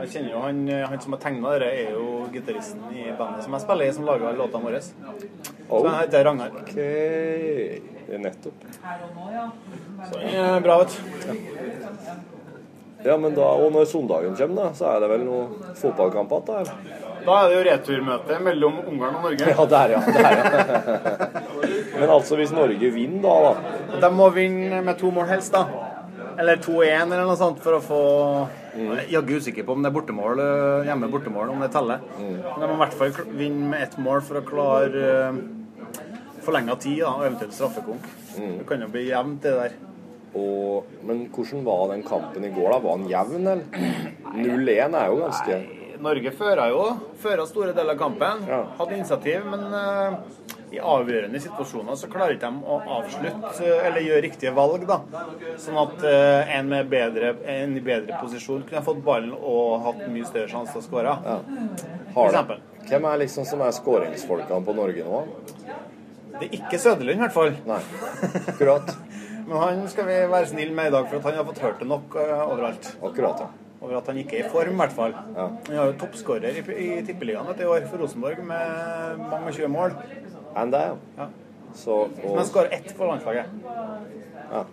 [0.00, 0.60] Jeg kjenner jo han,
[0.90, 4.06] han som har tegna dette, er jo gitaristen i bandet som jeg spiller i, som
[4.08, 4.80] lager låtene våre.
[4.82, 4.92] Så
[5.64, 5.86] Oh.
[5.86, 6.50] han heter Ragnar.
[6.60, 6.74] Ok,
[8.20, 8.66] nettopp.
[8.74, 10.98] Så han er bra, vet du.
[12.04, 12.16] Ja,
[13.20, 17.02] men da, og når søndagen kommer, da, så er det vel noe fotballkamp igjen der?
[17.24, 19.48] Da er det jo returmøte mellom Ungarn og Norge.
[19.48, 20.00] Ja, der, ja.
[20.16, 21.42] Der, ja.
[22.00, 23.54] Men altså, hvis Norge vinner da,
[23.94, 25.92] da De må vinne med to mål helst, da.
[26.40, 28.02] Eller 2-1 eller noe sånt for å få
[28.74, 32.02] er jaggu usikker på om det er bortemål, eh, hjemme bortemål, om det teller.
[32.18, 35.38] Men de må i hvert fall vinne med ett mål for å klare uh,
[36.42, 38.08] forlenga tid, da, og eventuelt straffekonk.
[38.34, 39.76] Det kan jo bli jevnt, det der.
[40.34, 42.82] Og, Men hvordan var den kampen i går, da?
[42.84, 44.04] Var den jevn, eller?
[44.34, 45.62] 0-1 er jo ganske
[46.04, 46.82] Norge fører jo
[47.22, 48.42] fører store deler av kampen.
[48.48, 48.60] Ja.
[48.78, 50.16] Hadde initiativ, men uh,
[50.74, 54.84] i avgjørende situasjoner så klarer ikke de å avslutte eh, eller gjøre riktige valg.
[54.90, 54.98] da.
[55.62, 60.04] Sånn at uh, en med bedre, en i bedre posisjon kunne fått ballen og hatt
[60.10, 61.16] mye større sjanse til å skåre.
[61.24, 62.44] Ja.
[62.84, 65.24] Hvem er liksom som er skåringsfolkene på Norge nå?
[66.34, 67.54] Det er ikke Søderlund, i hvert fall.
[67.68, 67.80] Nei,
[68.50, 68.90] akkurat.
[69.44, 71.82] Men han skal vi være snill med i dag, for at han har fått hørt
[71.82, 72.90] det nok eh, overalt.
[73.04, 73.48] Akkurat, ja.
[73.84, 75.16] Over at han ikke er i form, i hvert fall.
[75.36, 75.48] Ja.
[75.66, 79.96] Han har jo toppskårer i, i Tippeligaen i år for Rosenborg med mange 20 mål.
[80.56, 80.84] Enn det,
[81.18, 81.26] ja.
[81.74, 82.14] Så, og...
[82.22, 83.50] Men han skårer ett for landslaget.
[84.52, 84.64] Ja.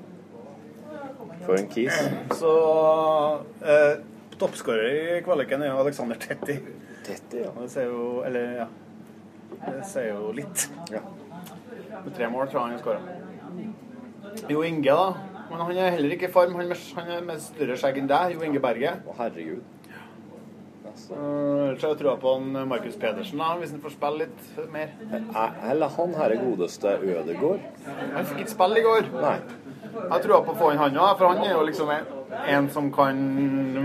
[1.41, 1.97] for en kis.
[2.37, 2.51] Så
[3.65, 3.95] eh,
[4.37, 6.59] toppskårer i kvaliken er jo Alexander Tetti.
[7.05, 7.51] Tetti, ja.
[7.57, 8.69] Det sier jo Eller, ja.
[9.65, 10.69] Det sier jo litt.
[10.93, 11.01] ja.
[12.05, 13.20] Med tre mål tror jeg han skåra.
[14.49, 15.13] Jo Inge, da.
[15.51, 16.55] Men han er heller ikke i form.
[16.55, 18.35] Han, han er med større skjegg enn deg.
[18.37, 18.93] Jo Inge Berge.
[19.07, 19.61] Å, herregud.
[21.11, 24.71] Eh, Ellers har jeg trua på han Markus Pedersen, da, hvis han får spille litt
[24.71, 24.91] mer.
[25.11, 27.63] Er- Eller han herre godeste Ødegård?
[28.13, 29.09] Han fikk ikke spille i går.
[29.21, 29.37] Nei.
[29.91, 32.05] Jeg tror på å få inn han òg, for han er jo liksom en,
[32.55, 33.17] en som kan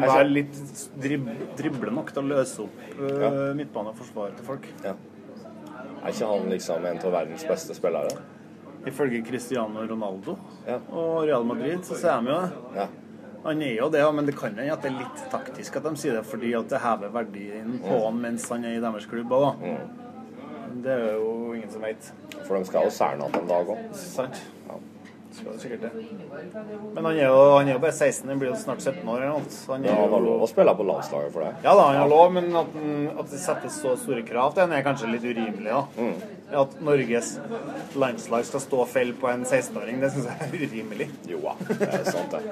[0.03, 0.59] være litt
[1.03, 1.27] drib
[1.59, 3.31] drible nok til å løse opp uh, Ja.
[3.59, 4.69] midtbane og forsvaret til folk.
[4.85, 4.95] Ja.
[6.05, 8.13] Er ikke han liksom en av verdens beste spillere?
[8.87, 10.79] Ifølge Cristiano Ronaldo Ja.
[10.93, 12.79] og Real Madrid så sier de jo det.
[12.81, 12.87] Ja.
[13.47, 15.93] Han er jo det, men det kan hende at det er litt taktisk at de
[15.97, 19.31] sier det, fordi at det hever verdien på han mens han er i deres klubb
[19.31, 19.77] òg, da.
[20.69, 22.11] Men Det er jo ingen som veit.
[22.47, 23.79] For de skal jo særne han en dag òg.
[23.95, 24.41] Sant?
[24.69, 24.75] Ja.
[25.37, 25.91] Skal jo sikkert det.
[26.95, 29.23] Men han er jo, han er jo bare 16, han blir jo snart 17 år
[29.27, 29.43] eller.
[29.53, 31.53] Så han Ja, han har lov å spille på landslaget for det.
[31.65, 34.63] Ja da, han har lov, men at, den, at det settes så store krav til
[34.65, 35.71] ham, er kanskje litt urimelig.
[35.71, 35.85] da.
[36.55, 37.33] At Norges
[37.99, 41.09] landslag skal stå og felle på en 16-åring, det syns jeg er urimelig.
[41.27, 42.43] Jo da, det er sant, det.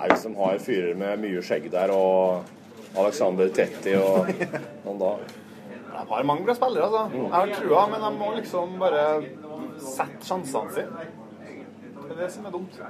[0.00, 2.44] Jeg som har fyrer med mye skjegg der, og
[3.00, 4.28] Alexander Tetti og
[4.84, 7.02] noen da De har mange bra spillere, altså.
[7.16, 9.04] Jeg har trua, men de må liksom bare
[9.80, 11.08] sette sjansene sine.
[12.00, 12.80] Det er det som er dumt.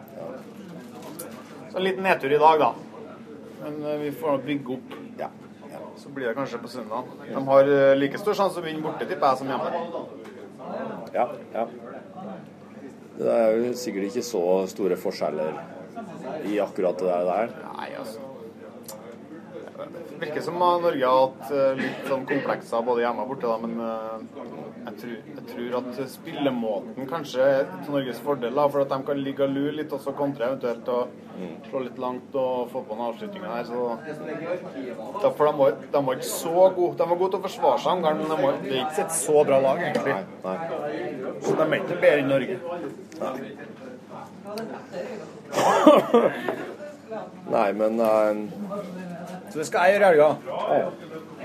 [1.70, 2.70] Så en liten nedtur i dag, da.
[3.60, 4.94] Men eh, vi får bygge opp.
[6.00, 7.10] Så blir det kanskje på søndag.
[7.28, 9.68] De har eh, like stor sjanse å vinne borte, tipper jeg, som hjemme.
[11.12, 11.66] Ja, ja.
[13.18, 15.58] Det er jo sikkert ikke så store forskjeller
[16.48, 17.52] i akkurat det der.
[20.20, 23.56] Nei, virker som Norge har hatt eh, litt sånn komplekser både hjemme og borte, da,
[23.62, 24.18] men eh,
[24.84, 28.98] jeg tror, jeg tror at spillemåten kanskje er til Norges fordel, da, for at de
[29.06, 31.08] kan ligge og lure litt og så kontre eventuelt og
[31.70, 33.64] slå litt langt og få på noen avslutninger her.
[33.64, 33.78] Så
[35.22, 36.94] Derfor de var, de var ikke så gode.
[37.00, 39.36] De var gode til å forsvare seg, men de var, det er ikke et så
[39.48, 40.14] bra lag, egentlig.
[40.20, 40.56] Nei, nei.
[41.40, 42.56] Så de er ikke bedre enn Norge.
[47.50, 48.34] nei men eh,
[49.50, 50.30] Så det skal jeg gjøre i helga.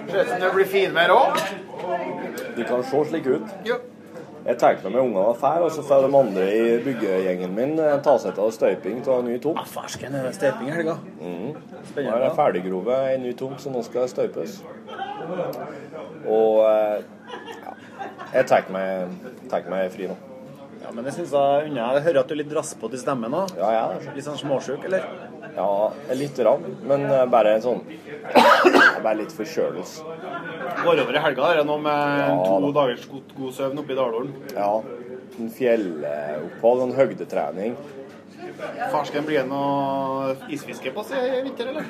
[0.06, 1.43] Ser ut som det blir finvær òg.
[2.56, 3.53] De kan se slik ut.
[4.45, 7.80] Jeg tenkte meg med ungene var fæle, og så får de andre i byggegjengen min
[7.82, 9.64] eh, ta seg av støyping av en ny tomt.
[9.72, 10.99] Farsken, er det støyping i helga?
[11.18, 14.60] Nå er det ferdiggrovet ei ny tomt som nå skal støypes.
[16.30, 17.01] Og eh,
[17.64, 17.74] ja,
[18.36, 19.18] jeg tar meg,
[19.49, 20.20] tar meg fri nå.
[20.84, 21.89] Ja, men jeg synes jeg unna.
[21.97, 23.47] Jeg hører at du er litt raspete i stemmen nå.
[23.58, 24.14] Ja, er det.
[24.20, 25.10] Litt sånn småsjuk, eller?
[25.56, 27.82] Ja, lite grann, men eh, bare en sånn
[29.06, 30.04] Bare litt forkjølelse.
[30.84, 32.72] Går over i helga, er det noe med Ja, to da.
[32.82, 34.34] dagers god, god søvn oppe i Dalålen?
[34.56, 34.72] Ja.
[35.39, 37.76] En fjellopphold, en høydetrening.
[38.91, 41.88] Farsken, blir det noe isfiske på seg i vinter, eller?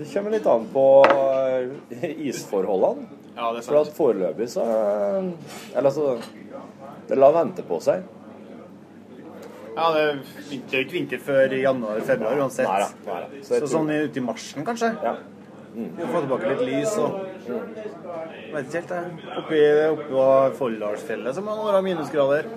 [0.00, 3.08] Det kommer litt an på eh, isforholdene.
[3.36, 3.68] Ja, det er sant.
[3.70, 6.16] For at foreløpig så Eller altså
[7.08, 8.02] Det lar vente på seg.
[9.76, 12.66] Ja, det er ikke vinter før januar-februar uansett.
[12.68, 12.88] Nei da.
[13.06, 13.42] Nei, da.
[13.46, 14.90] Så Så sånn i- marsjen, kanskje?
[15.02, 15.16] Ja.
[15.74, 17.20] Vi får tilbake litt lys og
[18.52, 19.36] Vet ikke helt, jeg.
[19.38, 19.60] Oppi,
[19.92, 20.24] oppi på
[20.58, 22.48] Folldalsfjellet så må det være minusgrader.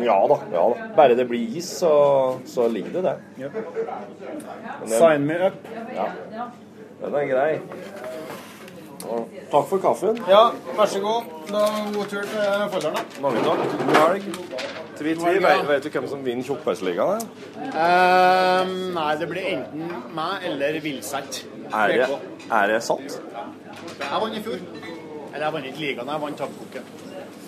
[0.00, 0.36] Ja da.
[0.52, 0.86] ja da.
[0.96, 3.18] Bare det blir is, så, så ligger det der.
[3.36, 3.48] Ja.
[3.50, 5.54] Den, Sign me up.
[5.94, 6.06] Ja.
[7.02, 7.60] Den er grei.
[9.10, 10.22] Og takk for kaffen.
[10.28, 11.34] Ja, vær så god.
[11.50, 11.66] Da
[11.96, 13.20] God tur til Folldalen, da.
[13.26, 13.66] Mange takk.
[13.82, 14.89] God helg.
[15.00, 17.22] Tvi, vi Vet, vet du hvem som vinner Tjukkbergsligaen?
[17.56, 21.46] Um, nei, det blir enten meg eller Vilseth.
[21.72, 22.18] Er det,
[22.52, 23.14] er det sant?
[23.96, 24.60] Jeg vant i fjor.
[25.30, 26.92] Eller jeg vant ikke ligaen, jeg vant tappkoken.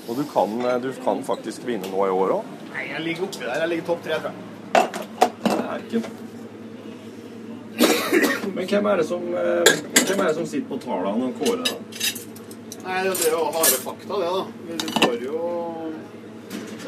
[0.08, 2.56] Og du kan, du kan faktisk vinne nå i år òg?
[2.72, 3.60] Nei, jeg ligger oppi der.
[3.60, 4.32] Jeg ligger topp tre, tror.
[8.54, 9.74] Men hvem er det som, eh,
[10.06, 11.68] hvem er det som sitter på tallene og kårer?
[11.68, 11.76] da?
[12.86, 14.42] Nei, det er jo harde fakta, det, da.
[14.68, 15.36] Men Du får jo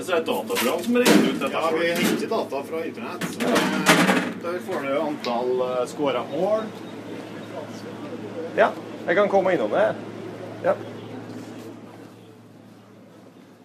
[0.05, 1.53] Det er dataprogram som regner ut dette.
[1.53, 3.25] Ja, vi henter data fra internett.
[3.33, 6.67] Så eh, der får du antall scora mål.
[8.57, 8.69] Ja,
[9.07, 9.87] jeg kan komme innom det.
[10.65, 10.75] Ja.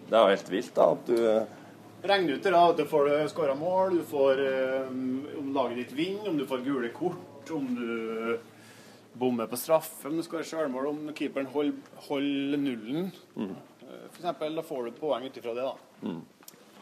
[0.08, 1.18] Det er jo helt vilt, da, at du
[2.02, 2.72] Regner ut det, da.
[2.72, 4.86] Du får scora mål, du får eh,
[5.38, 8.38] om laget ditt vinner, om du får gule kort, om du
[9.12, 11.76] bommer på straffe, om du skårer sjølmål, om keeperen holder,
[12.08, 13.10] hold nullen.
[13.36, 13.52] Mm.
[13.90, 16.10] Eh, eksempel, da får du poeng ut ifra det, da.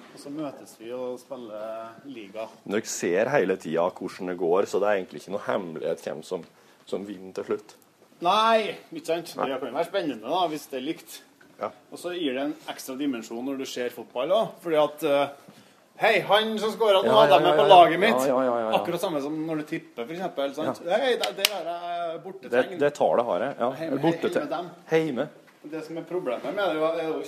[0.09, 2.48] Og så møtes vi og spiller liga.
[2.66, 6.22] Dere ser hele tida hvordan det går, så det er egentlig ikke noe hemmelighet hvem
[6.26, 6.44] som,
[6.88, 7.76] som vinner til slutt.
[8.24, 9.34] Nei, ikke sant?
[9.38, 11.20] Det kan være spennende da, hvis det er likt.
[11.61, 11.68] Ja.
[11.92, 14.50] Og så gir det en ekstra dimensjon når du ser fotball òg.
[14.62, 15.54] Fordi at eh,
[15.98, 18.20] Hei, han som skåra nå, Ja, ja, ja, de med på laget mitt.
[18.22, 18.74] Ja, ja, ja, ja.
[18.78, 20.52] Akkurat samme som når du tipper, for eksempel.
[20.86, 22.76] Hei, der, der er jeg Det, bortetegn.
[22.78, 23.56] det tallet har jeg.
[23.59, 23.70] Ja.
[23.80, 24.70] Heime- Borte heime.
[24.92, 25.28] Heime.
[25.64, 27.24] Det som er problemet med det, er jo- jo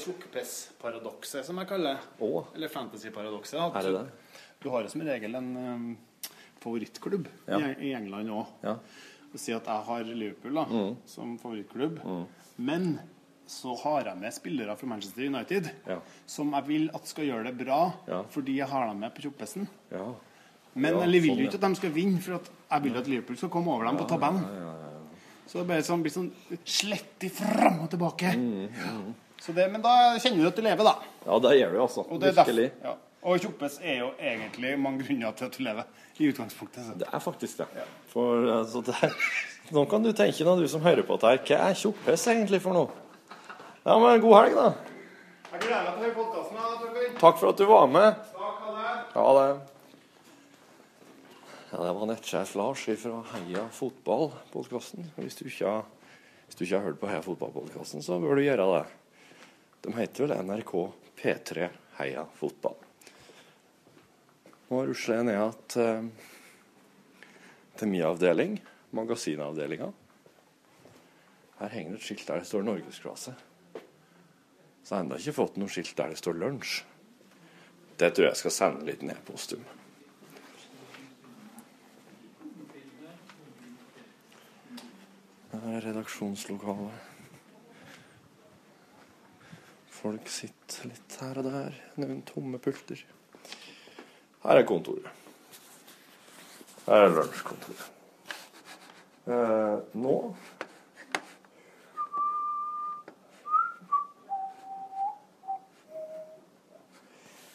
[1.45, 2.01] som jeg kaller det.
[2.21, 4.09] Å, Eller fantasy-paradokset.
[4.63, 5.99] Du har jo som regel en um,
[6.61, 7.59] favorittklubb Ja.
[7.59, 8.47] i, England òg.
[8.63, 8.77] Ja.
[9.35, 10.97] Si at jeg har Liverpool da, Mm.
[11.07, 12.01] som favorittklubb.
[12.59, 13.01] Men
[13.49, 15.99] så har jeg med spillere fra Manchester United Ja.
[16.27, 17.93] som jeg vil at skal gjøre det bra,
[18.31, 19.67] fordi jeg har dem med på tjukkpissen.
[19.91, 20.15] Ja.
[20.75, 23.07] Men jeg vil sånn, jo ikke at de skal vinne, for at jeg vil at
[23.09, 24.45] Liverpool skal komme over dem på tabellen.
[25.51, 26.29] Så det blir sånn, blir sånn
[26.63, 28.31] slettig fram og tilbake.
[28.39, 30.93] Mm, Så det, men da kjenner du at du lever, da.
[31.27, 32.05] ja, det gjør du altså.
[32.07, 32.67] Og Virkelig.
[32.85, 32.93] Ja.
[33.21, 35.89] Og tjukkpiss er jo egentlig mange grunner til at du lever,
[36.21, 36.85] i utgangspunktet.
[36.87, 36.95] Så.
[37.01, 37.67] Det er faktisk det.
[38.13, 38.95] For altså, det
[39.75, 42.77] Nå kan du tenke, deg, du som hører på dette hva er tjukkpiss egentlig for
[42.77, 42.89] noe?
[43.85, 44.71] Ja, men god helg, da.
[45.51, 47.19] Jeg gleder meg til å høre podkasten.
[47.21, 48.23] Takk for at du var med.
[48.37, 48.97] Takk, ha det.
[49.17, 49.70] Ha det.
[51.73, 55.05] Ja, det var nettsjef Lars fra Heia fotball-podkasten.
[55.15, 58.81] Hvis, hvis du ikke har hørt på Heia fotball-podkasten, så bør du gjøre det.
[59.87, 60.75] De heter vel NRK
[61.21, 61.69] P3
[62.01, 62.75] Heia fotball.
[64.67, 67.31] Nå rusler jeg ned at, eh,
[67.79, 68.59] til min avdeling,
[68.91, 69.93] magasinavdelinga.
[71.63, 73.39] Her henger et skilt der det står norgesklasse.
[74.83, 76.81] Så jeg har ennå ikke fått noe skilt der det står lunsj.
[77.95, 79.77] Det tror jeg skal sende litt nedpost om.
[85.61, 87.09] Her er redaksjonslokalet.
[89.93, 91.75] Folk sitter litt her og der.
[92.01, 93.03] Noen tomme pulter.
[94.41, 95.11] Her er kontoret.
[96.87, 97.83] Her er lunsjkontoret.
[99.29, 100.15] Eh, nå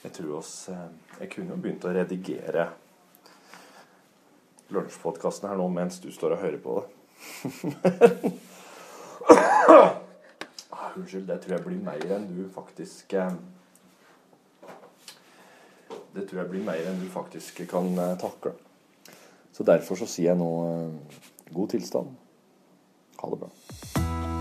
[0.04, 0.84] Jeg tror oss eh,
[1.24, 2.68] Jeg kunne jo begynt å redigere
[4.70, 7.05] lunsjpodkasten her nå mens du står og hører på det.
[10.70, 13.34] Ah, unnskyld, det tror jeg blir mer enn du faktisk eh,
[16.16, 18.56] Det tror jeg blir mer enn du faktisk kan eh, takle.
[19.56, 21.20] Så derfor så sier jeg nå eh,
[21.56, 22.16] god tilstand.
[23.22, 23.52] Ha det bra.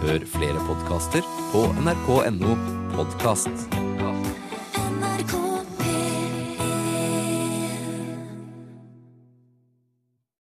[0.04, 2.54] Hør flere podkaster på nrk.no
[2.94, 3.93] podkast.